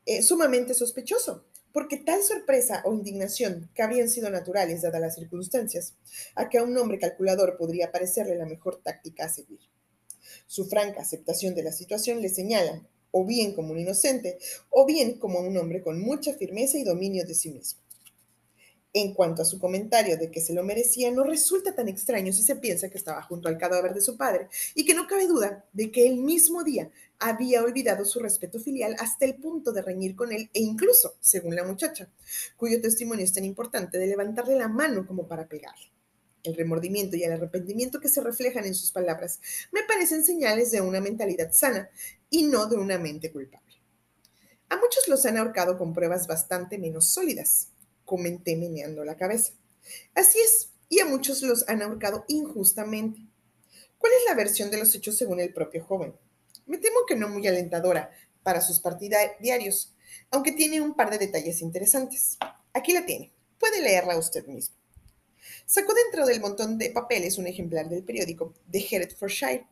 eh, 0.06 0.22
sumamente 0.22 0.74
sospechoso, 0.74 1.46
porque 1.72 1.96
tal 1.96 2.22
sorpresa 2.24 2.82
o 2.84 2.94
indignación, 2.94 3.70
que 3.74 3.84
habrían 3.84 4.10
sido 4.10 4.30
naturales 4.30 4.82
dadas 4.82 5.00
las 5.00 5.16
circunstancias, 5.16 5.94
a 6.36 6.50
que 6.50 6.58
a 6.58 6.64
un 6.64 6.76
hombre 6.78 7.00
calculador 7.00 7.56
podría 7.56 7.94
parecerle 7.94 8.36
la 8.36 8.48
mejor 8.48 8.82
táctica 8.84 9.28
a 9.28 9.30
seguir. 9.30 9.62
Su 10.48 10.66
franca 10.66 11.02
aceptación 11.02 11.56
de 11.56 11.64
la 11.64 11.72
situación 11.72 12.22
le 12.22 12.30
señala, 12.30 12.82
o 13.12 13.26
bien 13.26 13.54
como 13.54 13.72
un 13.72 13.80
inocente, 13.80 14.38
o 14.70 14.86
bien 14.86 15.20
como 15.20 15.40
un 15.40 15.56
hombre 15.58 15.82
con 15.82 16.02
mucha 16.02 16.34
firmeza 16.34 16.78
y 16.78 16.84
dominio 16.84 17.26
de 17.26 17.36
sí 17.36 17.50
mismo. 17.50 17.84
En 18.96 19.16
cuanto 19.16 19.42
a 19.42 19.46
su 19.46 19.60
comentario 19.60 20.18
de 20.18 20.30
que 20.30 20.40
se 20.40 20.54
lo 20.54 20.64
merecía, 20.64 21.10
no 21.10 21.24
resulta 21.24 21.74
tan 21.74 21.88
extraño 21.88 22.32
si 22.32 22.44
se 22.44 22.58
piensa 22.58 22.90
que 22.90 23.00
estaba 23.00 23.24
junto 23.24 23.50
al 23.50 23.58
cadáver 23.58 23.96
de 23.96 24.02
su 24.02 24.18
padre 24.18 24.50
y 24.76 24.86
que 24.86 24.94
no 24.94 25.08
cabe 25.08 25.26
duda 25.26 25.66
de 25.74 25.92
que 25.92 26.06
el 26.06 26.18
mismo 26.18 26.64
día 26.64 26.92
había 27.18 27.64
olvidado 27.64 28.06
su 28.06 28.20
respeto 28.20 28.60
filial 28.60 28.96
hasta 29.00 29.26
el 29.26 29.36
punto 29.36 29.72
de 29.72 29.82
reñir 29.82 30.16
con 30.16 30.32
él 30.32 30.48
e 30.54 30.62
incluso, 30.62 31.16
según 31.22 31.56
la 31.56 31.64
muchacha, 31.64 32.08
cuyo 32.56 32.82
testimonio 32.82 33.26
es 33.26 33.34
tan 33.34 33.46
importante, 33.46 33.98
de 33.98 34.06
levantarle 34.06 34.58
la 34.58 34.68
mano 34.68 35.08
como 35.08 35.28
para 35.28 35.48
pegarle. 35.48 35.93
El 36.44 36.56
remordimiento 36.56 37.16
y 37.16 37.24
el 37.24 37.32
arrepentimiento 37.32 38.02
que 38.02 38.10
se 38.10 38.22
reflejan 38.22 38.66
en 38.66 38.76
sus 38.76 38.92
palabras 38.92 39.40
me 39.72 39.84
parecen 39.84 40.26
señales 40.26 40.72
de 40.72 40.82
una 40.82 41.00
mentalidad 41.00 41.54
sana 41.54 41.90
y 42.30 42.44
no 42.44 42.66
de 42.66 42.76
una 42.76 42.98
mente 42.98 43.32
culpable. 43.32 43.82
A 44.70 44.76
muchos 44.76 45.08
los 45.08 45.26
han 45.26 45.38
ahorcado 45.38 45.78
con 45.78 45.94
pruebas 45.94 46.28
bastante 46.28 46.78
menos 46.78 47.08
sólidas, 47.08 47.70
comenté 48.04 48.58
meneando 48.58 49.06
la 49.06 49.16
cabeza. 49.16 49.54
Así 50.16 50.40
es, 50.40 50.72
y 50.90 51.00
a 51.00 51.06
muchos 51.06 51.42
los 51.44 51.68
han 51.70 51.82
ahorcado 51.82 52.26
injustamente. 52.28 53.22
¿Cuál 53.98 54.14
es 54.14 54.26
la 54.28 54.36
versión 54.36 54.70
de 54.70 54.78
los 54.78 54.94
hechos 54.96 55.18
según 55.18 55.40
el 55.40 55.54
propio 55.54 55.84
joven? 55.86 56.14
Me 56.66 56.78
temo 56.78 57.06
que 57.08 57.16
no 57.16 57.30
muy 57.30 57.48
alentadora 57.48 58.12
para 58.44 58.60
sus 58.60 58.80
partidarios, 58.80 59.94
aunque 60.30 60.52
tiene 60.52 60.82
un 60.82 60.94
par 60.94 61.10
de 61.10 61.20
detalles 61.20 61.62
interesantes. 61.62 62.38
Aquí 62.74 62.92
la 62.92 63.06
tiene. 63.06 63.32
Puede 63.58 63.82
leerla 63.82 64.18
usted 64.18 64.46
mismo. 64.46 64.76
Sacó 65.66 65.94
dentro 65.94 66.26
del 66.26 66.40
montón 66.40 66.78
de 66.78 66.92
papeles 66.92 67.38
un 67.38 67.48
ejemplar 67.48 67.90
del 67.90 68.04
periódico 68.04 68.54
de 68.68 68.86
Hertfordshire. 68.90 69.68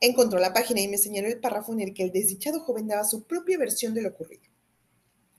Encontró 0.00 0.38
la 0.38 0.52
página 0.52 0.80
y 0.80 0.88
me 0.88 0.98
señaló 0.98 1.28
el 1.28 1.40
párrafo 1.40 1.72
en 1.72 1.80
el 1.80 1.94
que 1.94 2.02
el 2.02 2.12
desdichado 2.12 2.60
joven 2.60 2.86
daba 2.86 3.04
su 3.04 3.24
propia 3.24 3.58
versión 3.58 3.94
de 3.94 4.02
lo 4.02 4.10
ocurrido. 4.10 4.44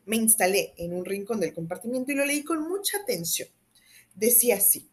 Me 0.05 0.15
instalé 0.15 0.74
en 0.77 0.93
un 0.93 1.05
rincón 1.05 1.39
del 1.39 1.53
compartimiento 1.53 2.12
y 2.12 2.15
lo 2.15 2.25
leí 2.25 2.43
con 2.43 2.67
mucha 2.67 2.98
atención. 2.98 3.50
Decía 4.15 4.55
así. 4.55 4.89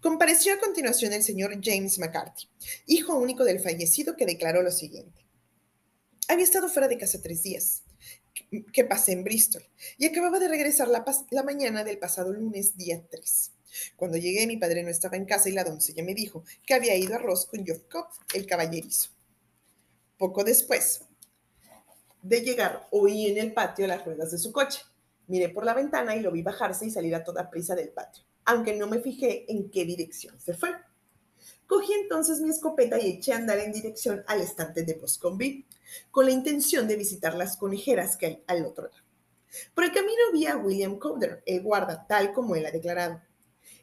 Compareció 0.00 0.54
a 0.54 0.60
continuación 0.60 1.12
el 1.12 1.22
señor 1.22 1.58
James 1.62 1.98
McCarthy, 1.98 2.48
hijo 2.86 3.16
único 3.16 3.44
del 3.44 3.60
fallecido, 3.60 4.16
que 4.16 4.26
declaró 4.26 4.62
lo 4.62 4.70
siguiente. 4.70 5.26
Había 6.28 6.44
estado 6.44 6.68
fuera 6.68 6.88
de 6.88 6.98
casa 6.98 7.20
tres 7.22 7.42
días 7.42 7.82
que 8.72 8.84
pasé 8.84 9.12
en 9.12 9.24
Bristol 9.24 9.62
y 9.98 10.06
acababa 10.06 10.38
de 10.38 10.48
regresar 10.48 10.88
la, 10.88 11.04
la, 11.30 11.42
mañana 11.42 11.84
del 11.84 11.98
pasado 11.98 12.32
lunes, 12.32 12.76
día 12.76 13.02
3. 13.10 13.52
Cuando 13.96 14.16
llegué, 14.16 14.46
mi 14.46 14.56
padre 14.56 14.82
no 14.82 14.88
estaba 14.88 15.16
en 15.16 15.26
casa 15.26 15.48
y 15.48 15.52
la 15.52 15.64
doncella 15.64 16.02
me 16.02 16.14
dijo 16.14 16.44
que 16.66 16.74
había 16.74 16.96
ido 16.96 17.14
a 17.14 17.18
Ross 17.18 17.46
con 17.46 17.64
Geoff 17.64 18.18
el 18.34 18.46
caballerizo. 18.46 19.10
Poco 20.18 20.44
después 20.44 21.02
de 22.22 22.40
llegar, 22.40 22.88
oí 22.90 23.26
en 23.26 23.38
el 23.38 23.52
patio 23.52 23.86
las 23.86 24.04
ruedas 24.04 24.30
de 24.32 24.38
su 24.38 24.50
coche. 24.50 24.80
Miré 25.28 25.48
por 25.48 25.64
la 25.64 25.74
ventana 25.74 26.16
y 26.16 26.20
lo 26.20 26.32
vi 26.32 26.42
bajarse 26.42 26.86
y 26.86 26.90
salir 26.90 27.14
a 27.14 27.24
toda 27.24 27.50
prisa 27.50 27.74
del 27.74 27.90
patio, 27.90 28.24
aunque 28.44 28.74
no 28.74 28.86
me 28.86 29.00
fijé 29.00 29.50
en 29.50 29.70
qué 29.70 29.84
dirección 29.84 30.40
se 30.40 30.54
fue. 30.54 30.70
Cogí 31.66 31.92
entonces 31.92 32.40
mi 32.40 32.50
escopeta 32.50 32.98
y 33.00 33.10
eché 33.10 33.32
a 33.32 33.36
andar 33.36 33.58
en 33.58 33.72
dirección 33.72 34.24
al 34.28 34.40
estante 34.40 34.84
de 34.84 34.94
Boscombe, 34.94 35.65
con 36.10 36.26
la 36.26 36.32
intención 36.32 36.88
de 36.88 36.96
visitar 36.96 37.34
las 37.34 37.56
conejeras 37.56 38.16
que 38.16 38.26
hay 38.26 38.44
al 38.46 38.66
otro 38.66 38.88
lado. 38.88 39.04
Por 39.74 39.84
el 39.84 39.92
camino 39.92 40.20
vi 40.32 40.46
a 40.46 40.56
William 40.56 40.98
Cowder, 40.98 41.42
el 41.46 41.62
guarda, 41.62 42.06
tal 42.06 42.32
como 42.32 42.56
él 42.56 42.66
ha 42.66 42.70
declarado. 42.70 43.20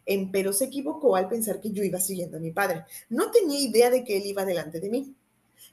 Empero 0.05 0.53
se 0.53 0.65
equivocó 0.65 1.15
al 1.15 1.29
pensar 1.29 1.60
que 1.62 1.72
yo 1.72 1.83
iba 1.83 2.00
siguiendo 2.00 2.38
a 2.38 2.41
mi 2.41 2.51
padre. 2.51 2.86
No 3.10 3.31
tenía 3.31 3.60
idea 3.60 3.89
de 3.89 4.03
que 4.03 4.17
él 4.17 4.25
iba 4.25 4.45
delante 4.45 4.79
de 4.79 4.89
mí. 4.89 5.15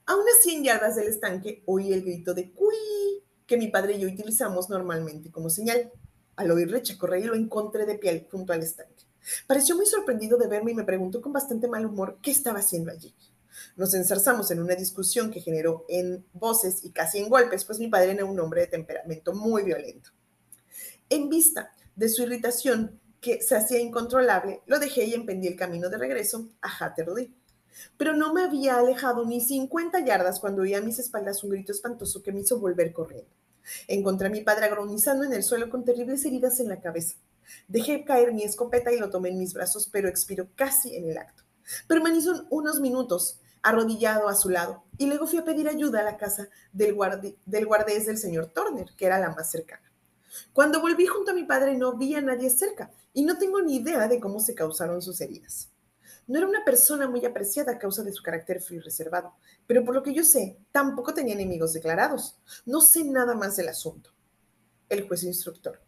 A 0.06 0.14
unas 0.14 0.40
100 0.42 0.64
yardas 0.64 0.96
del 0.96 1.08
estanque 1.08 1.62
oí 1.66 1.92
el 1.92 2.02
grito 2.02 2.34
de 2.34 2.52
¡Cuí! 2.52 3.24
que 3.46 3.56
mi 3.56 3.68
padre 3.68 3.96
y 3.96 4.00
yo 4.00 4.08
utilizamos 4.08 4.70
normalmente 4.70 5.30
como 5.30 5.50
señal. 5.50 5.90
Al 6.36 6.50
oírle 6.52 6.82
y 6.82 7.22
lo 7.24 7.34
encontré 7.34 7.84
de 7.84 7.98
pie 7.98 8.28
junto 8.30 8.52
al 8.52 8.62
estanque. 8.62 9.04
Pareció 9.46 9.76
muy 9.76 9.86
sorprendido 9.86 10.38
de 10.38 10.48
verme 10.48 10.70
y 10.70 10.74
me 10.74 10.84
preguntó 10.84 11.20
con 11.20 11.32
bastante 11.32 11.68
mal 11.68 11.84
humor 11.84 12.18
qué 12.22 12.30
estaba 12.30 12.60
haciendo 12.60 12.90
allí. 12.90 13.14
Nos 13.76 13.94
ensarzamos 13.94 14.50
en 14.50 14.60
una 14.60 14.74
discusión 14.74 15.30
que 15.30 15.40
generó 15.40 15.84
en 15.88 16.24
voces 16.32 16.84
y 16.84 16.90
casi 16.90 17.18
en 17.18 17.28
golpes, 17.28 17.64
pues 17.64 17.78
mi 17.78 17.88
padre 17.88 18.12
era 18.12 18.24
un 18.24 18.38
hombre 18.40 18.62
de 18.62 18.66
temperamento 18.68 19.34
muy 19.34 19.62
violento. 19.62 20.10
En 21.08 21.28
vista 21.28 21.72
de 21.96 22.08
su 22.08 22.22
irritación, 22.22 23.00
que 23.20 23.42
se 23.42 23.56
hacía 23.56 23.80
incontrolable, 23.80 24.62
lo 24.66 24.78
dejé 24.78 25.04
y 25.04 25.14
emprendí 25.14 25.46
el 25.46 25.56
camino 25.56 25.90
de 25.90 25.98
regreso 25.98 26.48
a 26.62 26.68
Hatterley. 26.68 27.34
Pero 27.96 28.14
no 28.14 28.32
me 28.32 28.42
había 28.42 28.78
alejado 28.78 29.24
ni 29.24 29.40
50 29.40 30.04
yardas 30.04 30.40
cuando 30.40 30.62
oí 30.62 30.74
a 30.74 30.80
mis 30.80 30.98
espaldas 30.98 31.44
un 31.44 31.50
grito 31.50 31.72
espantoso 31.72 32.22
que 32.22 32.32
me 32.32 32.40
hizo 32.40 32.58
volver 32.58 32.92
corriendo. 32.92 33.30
Encontré 33.86 34.28
a 34.28 34.30
mi 34.30 34.40
padre 34.40 34.66
agonizando 34.66 35.24
en 35.24 35.32
el 35.32 35.42
suelo 35.42 35.70
con 35.70 35.84
terribles 35.84 36.24
heridas 36.24 36.60
en 36.60 36.68
la 36.68 36.80
cabeza. 36.80 37.16
Dejé 37.68 38.04
caer 38.04 38.32
mi 38.32 38.42
escopeta 38.42 38.92
y 38.92 38.98
lo 38.98 39.10
tomé 39.10 39.28
en 39.30 39.38
mis 39.38 39.54
brazos, 39.54 39.88
pero 39.90 40.08
expiró 40.08 40.48
casi 40.54 40.96
en 40.96 41.10
el 41.10 41.18
acto. 41.18 41.44
Permaneció 41.86 42.46
unos 42.50 42.80
minutos 42.80 43.40
arrodillado 43.62 44.28
a 44.28 44.34
su 44.34 44.48
lado 44.48 44.84
y 44.96 45.06
luego 45.06 45.26
fui 45.26 45.38
a 45.38 45.44
pedir 45.44 45.68
ayuda 45.68 46.00
a 46.00 46.04
la 46.04 46.16
casa 46.16 46.48
del, 46.72 46.96
del 47.46 47.66
guardés 47.66 48.06
del 48.06 48.18
señor 48.18 48.46
Turner, 48.46 48.90
que 48.96 49.06
era 49.06 49.18
la 49.18 49.30
más 49.30 49.50
cercana. 49.50 49.90
Cuando 50.52 50.80
volví 50.80 51.06
junto 51.06 51.32
a 51.32 51.34
mi 51.34 51.44
padre 51.44 51.76
no 51.76 51.96
vi 51.96 52.14
a 52.14 52.20
nadie 52.20 52.50
cerca 52.50 52.90
y 53.12 53.24
no 53.24 53.38
tengo 53.38 53.60
ni 53.60 53.76
idea 53.76 54.08
de 54.08 54.20
cómo 54.20 54.40
se 54.40 54.54
causaron 54.54 55.02
sus 55.02 55.20
heridas. 55.20 55.70
No 56.26 56.38
era 56.38 56.46
una 56.46 56.64
persona 56.64 57.08
muy 57.08 57.24
apreciada 57.26 57.72
a 57.72 57.78
causa 57.78 58.04
de 58.04 58.12
su 58.12 58.22
carácter 58.22 58.60
frío 58.60 58.78
y 58.78 58.82
reservado, 58.84 59.34
pero 59.66 59.84
por 59.84 59.94
lo 59.94 60.02
que 60.02 60.14
yo 60.14 60.22
sé, 60.22 60.58
tampoco 60.70 61.12
tenía 61.12 61.34
enemigos 61.34 61.72
declarados. 61.72 62.36
No 62.64 62.80
sé 62.80 63.04
nada 63.04 63.34
más 63.34 63.56
del 63.56 63.68
asunto. 63.68 64.10
El 64.88 65.08
juez 65.08 65.24
instructor. 65.24 65.80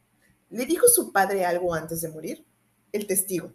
¿Le 0.50 0.66
dijo 0.66 0.88
su 0.88 1.12
padre 1.12 1.44
algo 1.44 1.72
antes 1.74 2.00
de 2.00 2.08
morir? 2.08 2.44
El 2.90 3.06
testigo. 3.06 3.52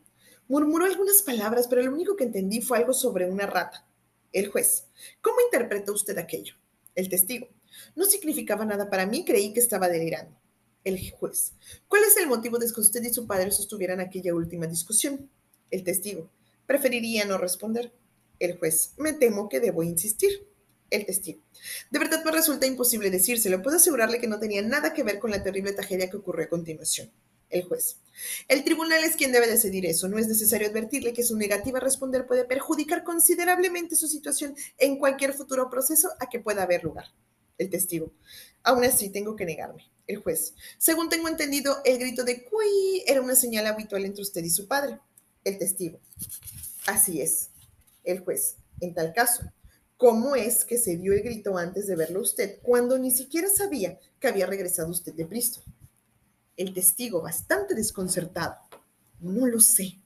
Murmuró 0.48 0.86
algunas 0.86 1.22
palabras, 1.22 1.68
pero 1.68 1.82
lo 1.82 1.94
único 1.94 2.16
que 2.16 2.24
entendí 2.24 2.62
fue 2.62 2.78
algo 2.78 2.94
sobre 2.94 3.30
una 3.30 3.46
rata. 3.46 3.86
El 4.32 4.50
juez. 4.50 4.86
¿Cómo 5.22 5.38
interpretó 5.42 5.94
usted 5.94 6.18
aquello? 6.18 6.56
El 6.96 7.10
testigo. 7.10 7.48
No 7.96 8.06
significaba 8.06 8.66
nada 8.66 8.90
para 8.90 9.06
mí, 9.06 9.26
creí 9.26 9.54
que 9.54 9.60
estaba 9.60 9.90
delirando. 9.90 10.40
El 10.84 11.12
juez. 11.12 11.54
¿Cuál 11.88 12.04
es 12.04 12.16
el 12.18 12.28
motivo 12.28 12.58
de 12.58 12.72
que 12.72 12.80
usted 12.80 13.04
y 13.04 13.14
su 13.14 13.28
padre 13.28 13.52
sostuvieran 13.52 14.00
aquella 14.00 14.34
última 14.34 14.68
discusión? 14.68 15.30
El 15.70 15.84
testigo. 15.84 16.30
Preferiría 16.66 17.26
no 17.26 17.38
responder. 17.38 17.92
El 18.40 18.58
juez, 18.58 18.94
me 18.98 19.14
temo 19.14 19.50
que 19.50 19.60
debo 19.60 19.84
insistir. 19.84 20.48
El 20.90 21.06
testigo. 21.06 21.42
De 21.92 22.00
verdad 22.00 22.24
me 22.24 22.32
resulta 22.32 22.66
imposible 22.66 23.10
decírselo. 23.10 23.62
Puedo 23.62 23.76
asegurarle 23.76 24.22
que 24.22 24.28
no 24.28 24.40
tenía 24.40 24.62
nada 24.62 24.94
que 24.94 25.04
ver 25.04 25.20
con 25.20 25.32
la 25.32 25.44
terrible 25.44 25.74
tragedia 25.74 26.10
que 26.10 26.18
ocurrió 26.18 26.46
a 26.46 26.50
continuación. 26.50 27.12
El 27.50 27.64
juez. 27.64 27.98
El 28.48 28.64
tribunal 28.64 29.04
es 29.04 29.16
quien 29.16 29.32
debe 29.32 29.48
decidir 29.48 29.86
eso. 29.86 30.08
No 30.08 30.18
es 30.18 30.28
necesario 30.28 30.68
advertirle 30.68 31.14
que 31.14 31.24
su 31.24 31.38
negativa 31.38 31.78
a 31.78 31.82
responder 31.82 32.26
puede 32.26 32.46
perjudicar 32.46 33.04
considerablemente 33.04 33.96
su 33.96 34.08
situación 34.08 34.56
en 34.78 34.98
cualquier 34.98 35.34
futuro 35.34 35.70
proceso 35.70 36.10
a 36.20 36.28
que 36.28 36.40
pueda 36.40 36.64
haber 36.64 36.84
lugar. 36.84 37.06
El 37.58 37.70
testigo. 37.70 38.12
Aún 38.64 38.84
así, 38.84 39.10
tengo 39.10 39.36
que 39.36 39.46
negarme. 39.46 39.90
El 40.08 40.18
juez. 40.18 40.54
Según 40.78 41.10
tengo 41.10 41.28
entendido, 41.28 41.78
el 41.86 42.00
grito 42.00 42.24
de 42.24 42.44
cuí 42.44 43.04
era 43.06 43.22
una 43.22 43.36
señal 43.36 43.68
habitual 43.68 44.06
entre 44.06 44.24
usted 44.24 44.44
y 44.44 44.50
su 44.50 44.68
padre. 44.68 45.00
El 45.44 45.58
testigo. 45.58 46.00
Así 46.86 47.22
es. 47.22 47.50
El 48.04 48.20
juez. 48.20 48.56
En 48.80 48.94
tal 48.94 49.14
caso, 49.14 49.44
¿Cómo 49.98 50.36
es 50.36 50.64
que 50.64 50.78
se 50.78 50.96
dio 50.96 51.14
el 51.14 51.24
grito 51.24 51.58
antes 51.58 51.88
de 51.88 51.96
verlo 51.96 52.22
usted 52.22 52.60
cuando 52.62 53.00
ni 53.00 53.10
siquiera 53.10 53.50
sabía 53.50 54.00
que 54.20 54.28
había 54.28 54.46
regresado 54.46 54.92
usted 54.92 55.12
de 55.16 55.24
Bristol? 55.24 55.64
El 56.58 56.74
testigo, 56.74 57.22
bastante 57.22 57.76
desconcertado. 57.76 58.56
No 59.20 59.46
lo 59.46 59.60
sé. 59.60 60.00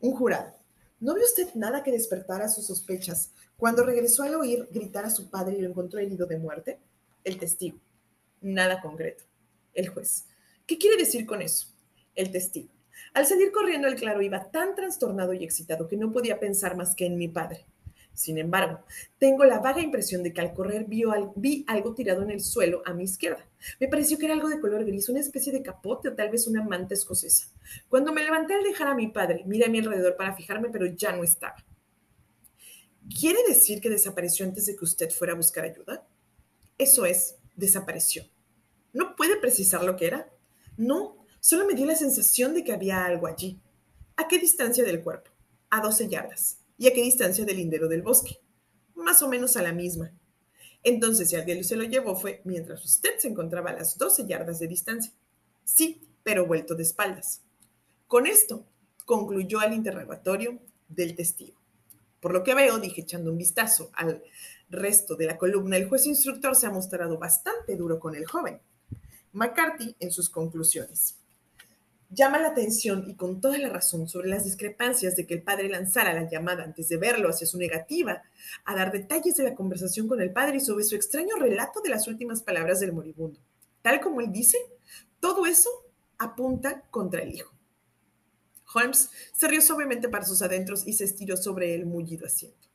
Un 0.00 0.14
jurado. 0.14 0.52
¿No 1.00 1.14
vio 1.14 1.24
usted 1.24 1.48
nada 1.54 1.82
que 1.82 1.90
despertara 1.90 2.48
sus 2.48 2.66
sospechas 2.66 3.32
cuando 3.56 3.82
regresó 3.82 4.24
al 4.24 4.34
oír 4.34 4.68
gritar 4.70 5.06
a 5.06 5.10
su 5.10 5.30
padre 5.30 5.56
y 5.56 5.62
lo 5.62 5.68
encontró 5.68 5.98
herido 5.98 6.26
de 6.26 6.38
muerte? 6.38 6.80
El 7.24 7.38
testigo. 7.38 7.78
Nada 8.42 8.80
concreto. 8.82 9.24
El 9.72 9.88
juez. 9.88 10.26
¿Qué 10.66 10.76
quiere 10.76 10.96
decir 10.96 11.24
con 11.24 11.40
eso? 11.40 11.68
El 12.14 12.30
testigo. 12.30 12.68
Al 13.14 13.26
salir 13.26 13.50
corriendo 13.50 13.88
el 13.88 13.94
claro 13.94 14.20
iba 14.20 14.50
tan 14.50 14.74
trastornado 14.74 15.32
y 15.32 15.44
excitado 15.44 15.88
que 15.88 15.96
no 15.96 16.12
podía 16.12 16.38
pensar 16.38 16.76
más 16.76 16.94
que 16.94 17.06
en 17.06 17.16
mi 17.16 17.28
padre. 17.28 17.64
Sin 18.18 18.36
embargo, 18.36 18.80
tengo 19.20 19.44
la 19.44 19.60
vaga 19.60 19.80
impresión 19.80 20.24
de 20.24 20.32
que 20.32 20.40
al 20.40 20.52
correr 20.52 20.86
vi 20.88 21.64
algo 21.68 21.94
tirado 21.94 22.22
en 22.22 22.32
el 22.32 22.40
suelo 22.40 22.82
a 22.84 22.92
mi 22.92 23.04
izquierda. 23.04 23.46
Me 23.78 23.86
pareció 23.86 24.18
que 24.18 24.24
era 24.24 24.34
algo 24.34 24.48
de 24.48 24.58
color 24.58 24.84
gris, 24.84 25.08
una 25.08 25.20
especie 25.20 25.52
de 25.52 25.62
capote 25.62 26.08
o 26.08 26.14
tal 26.16 26.28
vez 26.28 26.48
una 26.48 26.64
manta 26.64 26.94
escocesa. 26.94 27.46
Cuando 27.88 28.12
me 28.12 28.24
levanté 28.24 28.54
al 28.54 28.64
dejar 28.64 28.88
a 28.88 28.96
mi 28.96 29.06
padre, 29.06 29.44
miré 29.46 29.66
a 29.66 29.68
mi 29.68 29.78
alrededor 29.78 30.16
para 30.16 30.34
fijarme, 30.34 30.68
pero 30.68 30.86
ya 30.86 31.12
no 31.12 31.22
estaba. 31.22 31.64
¿Quiere 33.20 33.38
decir 33.46 33.80
que 33.80 33.88
desapareció 33.88 34.44
antes 34.44 34.66
de 34.66 34.74
que 34.74 34.84
usted 34.84 35.10
fuera 35.10 35.34
a 35.34 35.36
buscar 35.36 35.62
ayuda? 35.62 36.04
Eso 36.76 37.06
es, 37.06 37.36
desapareció. 37.54 38.24
¿No 38.92 39.14
puede 39.14 39.36
precisar 39.36 39.84
lo 39.84 39.94
que 39.94 40.08
era? 40.08 40.28
No, 40.76 41.24
solo 41.38 41.66
me 41.66 41.74
dio 41.74 41.86
la 41.86 41.94
sensación 41.94 42.52
de 42.52 42.64
que 42.64 42.72
había 42.72 43.04
algo 43.04 43.28
allí. 43.28 43.60
¿A 44.16 44.26
qué 44.26 44.40
distancia 44.40 44.82
del 44.82 45.04
cuerpo? 45.04 45.30
A 45.70 45.80
12 45.80 46.08
yardas. 46.08 46.58
¿Y 46.78 46.86
a 46.86 46.94
qué 46.94 47.02
distancia 47.02 47.44
del 47.44 47.56
lindero 47.56 47.88
del 47.88 48.02
bosque? 48.02 48.38
Más 48.94 49.20
o 49.22 49.28
menos 49.28 49.56
a 49.56 49.62
la 49.62 49.72
misma. 49.72 50.12
Entonces, 50.84 51.28
si 51.28 51.36
alguien 51.36 51.64
se 51.64 51.76
lo 51.76 51.82
llevó 51.82 52.14
fue 52.14 52.40
mientras 52.44 52.84
usted 52.84 53.18
se 53.18 53.28
encontraba 53.28 53.70
a 53.70 53.74
las 53.74 53.98
12 53.98 54.26
yardas 54.26 54.60
de 54.60 54.68
distancia. 54.68 55.12
Sí, 55.64 56.00
pero 56.22 56.46
vuelto 56.46 56.76
de 56.76 56.84
espaldas. 56.84 57.42
Con 58.06 58.26
esto 58.26 58.64
concluyó 59.04 59.60
el 59.60 59.74
interrogatorio 59.74 60.60
del 60.88 61.16
testigo. 61.16 61.58
Por 62.20 62.32
lo 62.32 62.42
que 62.44 62.54
veo, 62.54 62.78
dije 62.78 63.02
echando 63.02 63.30
un 63.30 63.38
vistazo 63.38 63.90
al 63.94 64.22
resto 64.70 65.16
de 65.16 65.26
la 65.26 65.36
columna, 65.36 65.76
el 65.76 65.88
juez 65.88 66.06
instructor 66.06 66.54
se 66.54 66.66
ha 66.66 66.70
mostrado 66.70 67.18
bastante 67.18 67.76
duro 67.76 67.98
con 67.98 68.14
el 68.14 68.26
joven. 68.26 68.60
McCarthy 69.32 69.96
en 70.00 70.10
sus 70.10 70.28
conclusiones. 70.28 71.16
Llama 72.10 72.38
la 72.38 72.48
atención 72.48 73.04
y 73.06 73.16
con 73.16 73.40
toda 73.40 73.58
la 73.58 73.68
razón 73.68 74.08
sobre 74.08 74.30
las 74.30 74.44
discrepancias 74.44 75.14
de 75.14 75.26
que 75.26 75.34
el 75.34 75.42
padre 75.42 75.68
lanzara 75.68 76.14
la 76.14 76.28
llamada 76.28 76.64
antes 76.64 76.88
de 76.88 76.96
verlo 76.96 77.28
hacia 77.28 77.46
su 77.46 77.58
negativa 77.58 78.22
a 78.64 78.74
dar 78.74 78.92
detalles 78.92 79.36
de 79.36 79.44
la 79.44 79.54
conversación 79.54 80.08
con 80.08 80.22
el 80.22 80.32
padre 80.32 80.56
y 80.56 80.60
sobre 80.60 80.84
su 80.84 80.96
extraño 80.96 81.36
relato 81.36 81.82
de 81.82 81.90
las 81.90 82.08
últimas 82.08 82.42
palabras 82.42 82.80
del 82.80 82.94
moribundo. 82.94 83.38
Tal 83.82 84.00
como 84.00 84.22
él 84.22 84.32
dice, 84.32 84.56
todo 85.20 85.44
eso 85.44 85.68
apunta 86.16 86.82
contra 86.90 87.22
el 87.22 87.34
hijo. 87.34 87.54
Holmes 88.74 89.10
se 89.34 89.48
rió 89.48 89.60
suavemente 89.60 90.08
para 90.08 90.24
sus 90.24 90.40
adentros 90.40 90.86
y 90.86 90.94
se 90.94 91.04
estiró 91.04 91.36
sobre 91.36 91.74
el 91.74 91.84
mullido 91.84 92.26
asiento. 92.26 92.67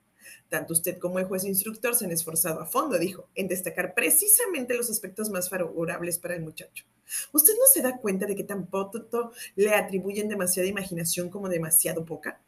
Tanto 0.53 0.73
usted 0.73 0.99
como 0.99 1.17
el 1.17 1.25
juez 1.25 1.45
instructor 1.45 1.95
se 1.95 2.05
han 2.05 2.11
esforzado 2.11 2.61
a 2.61 2.67
fondo, 2.67 2.99
dijo, 2.99 3.27
en 3.33 3.47
destacar 3.47 3.95
precisamente 3.95 4.77
los 4.77 4.87
aspectos 4.87 5.31
más 5.31 5.49
favorables 5.49 6.19
para 6.19 6.35
el 6.35 6.43
muchacho. 6.43 6.85
¿Usted 7.31 7.53
no 7.53 7.65
se 7.73 7.81
da 7.81 7.97
cuenta 7.97 8.27
de 8.27 8.35
que 8.35 8.43
tampoco 8.43 9.31
le 9.55 9.73
atribuyen 9.73 10.29
demasiada 10.29 10.69
imaginación 10.69 11.31
como 11.31 11.49
demasiado 11.49 12.05
poca? 12.05 12.39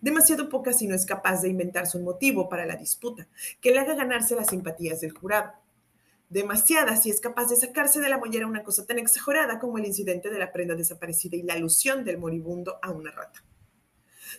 Demasiado 0.00 0.48
poca 0.48 0.72
si 0.72 0.86
no 0.86 0.94
es 0.94 1.04
capaz 1.04 1.42
de 1.42 1.50
inventarse 1.50 1.98
un 1.98 2.04
motivo 2.04 2.48
para 2.48 2.64
la 2.64 2.76
disputa 2.76 3.28
que 3.60 3.72
le 3.72 3.80
haga 3.80 3.94
ganarse 3.94 4.34
las 4.34 4.46
simpatías 4.46 5.02
del 5.02 5.12
jurado. 5.12 5.52
Demasiada 6.30 6.96
si 6.96 7.10
es 7.10 7.20
capaz 7.20 7.50
de 7.50 7.56
sacarse 7.56 8.00
de 8.00 8.08
la 8.08 8.16
mollera 8.16 8.46
una 8.46 8.64
cosa 8.64 8.86
tan 8.86 8.98
exagerada 8.98 9.58
como 9.58 9.76
el 9.76 9.84
incidente 9.84 10.30
de 10.30 10.38
la 10.38 10.50
prenda 10.50 10.76
desaparecida 10.76 11.36
y 11.36 11.42
la 11.42 11.52
alusión 11.52 12.04
del 12.06 12.16
moribundo 12.16 12.78
a 12.80 12.90
una 12.90 13.10
rata. 13.10 13.44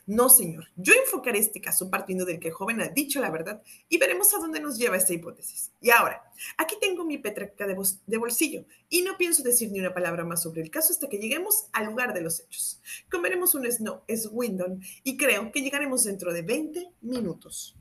No, 0.05 0.29
señor, 0.29 0.65
yo 0.75 0.93
enfocaré 0.93 1.39
este 1.39 1.61
caso 1.61 1.89
partiendo 1.89 2.25
del 2.25 2.39
que 2.39 2.49
el 2.49 2.53
joven 2.53 2.81
ha 2.81 2.87
dicho 2.87 3.19
la 3.19 3.29
verdad 3.29 3.61
y 3.89 3.97
veremos 3.97 4.33
a 4.33 4.39
dónde 4.39 4.59
nos 4.59 4.77
lleva 4.77 4.97
esta 4.97 5.13
hipótesis. 5.13 5.71
Y 5.81 5.89
ahora, 5.89 6.23
aquí 6.57 6.75
tengo 6.79 7.05
mi 7.05 7.17
petraca 7.17 7.67
de, 7.67 8.17
bolsillo 8.17 8.65
y 8.89 9.01
no 9.01 9.17
pienso 9.17 9.43
decir 9.43 9.71
ni 9.71 9.79
una 9.79 9.93
palabra 9.93 10.23
más 10.23 10.43
sobre 10.43 10.61
el 10.61 10.71
caso 10.71 10.93
hasta 10.93 11.09
que 11.09 11.17
lleguemos 11.17 11.67
al 11.73 11.85
lugar 11.85 12.13
de 12.13 12.21
los 12.21 12.39
hechos. 12.39 12.81
Comeremos 13.09 13.55
un 13.55 13.69
snow 13.71 14.01
es 14.07 14.29
Windon 14.31 14.81
y 15.03 15.17
creo 15.17 15.51
que 15.51 15.61
llegaremos 15.61 16.03
dentro 16.03 16.33
de 16.33 16.41
20 16.41 16.91
minutos. 17.01 17.75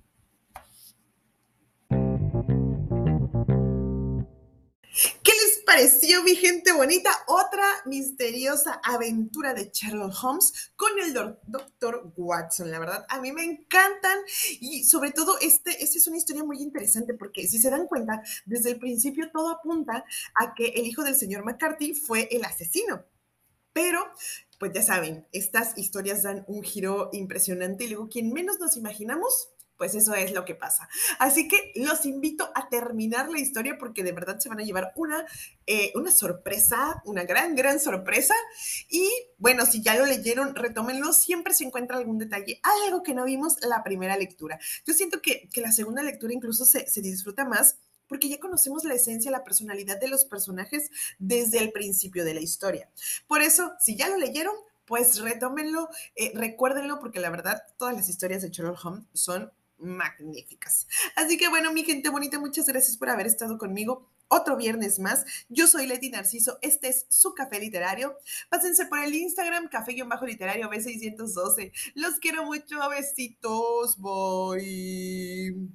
Pareció, 5.70 6.24
mi 6.24 6.34
gente 6.34 6.72
bonita? 6.72 7.10
Otra 7.28 7.64
misteriosa 7.86 8.80
aventura 8.82 9.54
de 9.54 9.70
Sherlock 9.72 10.12
Holmes 10.20 10.72
con 10.74 10.90
el 10.98 11.14
doctor 11.46 12.12
Watson. 12.16 12.72
La 12.72 12.80
verdad, 12.80 13.06
a 13.08 13.20
mí 13.20 13.30
me 13.30 13.44
encantan 13.44 14.18
y 14.58 14.82
sobre 14.82 15.12
todo 15.12 15.38
este, 15.38 15.80
esta 15.80 15.96
es 15.96 16.08
una 16.08 16.16
historia 16.16 16.42
muy 16.42 16.60
interesante 16.60 17.14
porque 17.14 17.46
si 17.46 17.60
se 17.60 17.70
dan 17.70 17.86
cuenta, 17.86 18.20
desde 18.46 18.72
el 18.72 18.80
principio 18.80 19.30
todo 19.30 19.48
apunta 19.48 20.04
a 20.34 20.54
que 20.54 20.70
el 20.70 20.86
hijo 20.88 21.04
del 21.04 21.14
señor 21.14 21.44
McCarthy 21.44 21.94
fue 21.94 22.26
el 22.32 22.44
asesino. 22.44 23.04
Pero 23.72 24.00
pues 24.58 24.72
ya 24.72 24.82
saben, 24.82 25.24
estas 25.30 25.78
historias 25.78 26.24
dan 26.24 26.44
un 26.48 26.64
giro 26.64 27.10
impresionante 27.12 27.84
y 27.84 27.90
luego 27.90 28.08
quien 28.08 28.32
menos 28.32 28.58
nos 28.58 28.76
imaginamos 28.76 29.50
pues 29.80 29.94
eso 29.94 30.14
es 30.14 30.32
lo 30.32 30.44
que 30.44 30.54
pasa. 30.54 30.90
Así 31.18 31.48
que 31.48 31.72
los 31.74 32.04
invito 32.04 32.52
a 32.54 32.68
terminar 32.68 33.30
la 33.30 33.40
historia 33.40 33.78
porque 33.78 34.04
de 34.04 34.12
verdad 34.12 34.38
se 34.38 34.50
van 34.50 34.60
a 34.60 34.62
llevar 34.62 34.92
una, 34.94 35.24
eh, 35.66 35.90
una 35.94 36.10
sorpresa, 36.10 37.00
una 37.06 37.24
gran, 37.24 37.56
gran 37.56 37.80
sorpresa. 37.80 38.34
Y 38.90 39.10
bueno, 39.38 39.64
si 39.64 39.80
ya 39.80 39.96
lo 39.96 40.04
leyeron, 40.04 40.54
retómenlo. 40.54 41.14
Siempre 41.14 41.54
se 41.54 41.64
encuentra 41.64 41.96
algún 41.96 42.18
detalle, 42.18 42.60
algo 42.84 43.02
que 43.02 43.14
no 43.14 43.24
vimos 43.24 43.56
la 43.62 43.82
primera 43.82 44.18
lectura. 44.18 44.60
Yo 44.84 44.92
siento 44.92 45.22
que, 45.22 45.48
la 45.54 45.72
segunda 45.72 46.02
lectura 46.02 46.34
incluso 46.34 46.66
se, 46.66 46.84
disfruta 47.00 47.46
más 47.46 47.78
porque 48.06 48.28
ya 48.28 48.38
conocemos 48.38 48.84
la 48.84 48.92
esencia, 48.92 49.30
la 49.30 49.44
personalidad 49.44 49.98
de 49.98 50.08
los 50.08 50.26
personajes 50.26 50.90
desde 51.18 51.56
el 51.56 51.72
principio 51.72 52.26
de 52.26 52.34
la 52.34 52.40
historia. 52.40 52.90
Por 53.26 53.40
eso, 53.40 53.72
si 53.80 53.96
ya 53.96 54.10
lo 54.10 54.18
leyeron, 54.18 54.54
pues 54.84 55.20
retómenlo, 55.20 55.88
eh, 56.16 56.32
recuérdenlo, 56.34 57.00
porque 57.00 57.20
la 57.20 57.30
verdad, 57.30 57.62
todas 57.78 57.94
las 57.94 58.10
historias 58.10 58.42
de 58.42 58.50
Sherlock 58.50 58.84
Holmes 58.84 59.06
son 59.14 59.50
magníficas. 59.80 60.86
Así 61.16 61.36
que 61.36 61.48
bueno, 61.48 61.72
mi 61.72 61.84
gente 61.84 62.08
bonita, 62.08 62.38
muchas 62.38 62.66
gracias 62.66 62.96
por 62.96 63.10
haber 63.10 63.26
estado 63.26 63.58
conmigo 63.58 64.08
otro 64.28 64.56
viernes 64.56 64.98
más. 64.98 65.24
Yo 65.48 65.66
soy 65.66 65.86
Leti 65.86 66.08
Narciso, 66.10 66.58
este 66.62 66.88
es 66.88 67.06
su 67.08 67.34
café 67.34 67.58
literario. 67.58 68.16
Pásense 68.48 68.86
por 68.86 69.00
el 69.00 69.14
Instagram, 69.14 69.68
café-literario 69.68 70.70
B612. 70.70 71.72
Los 71.94 72.18
quiero 72.20 72.44
mucho, 72.44 72.88
besitos, 72.88 73.98
bye. 74.00 75.70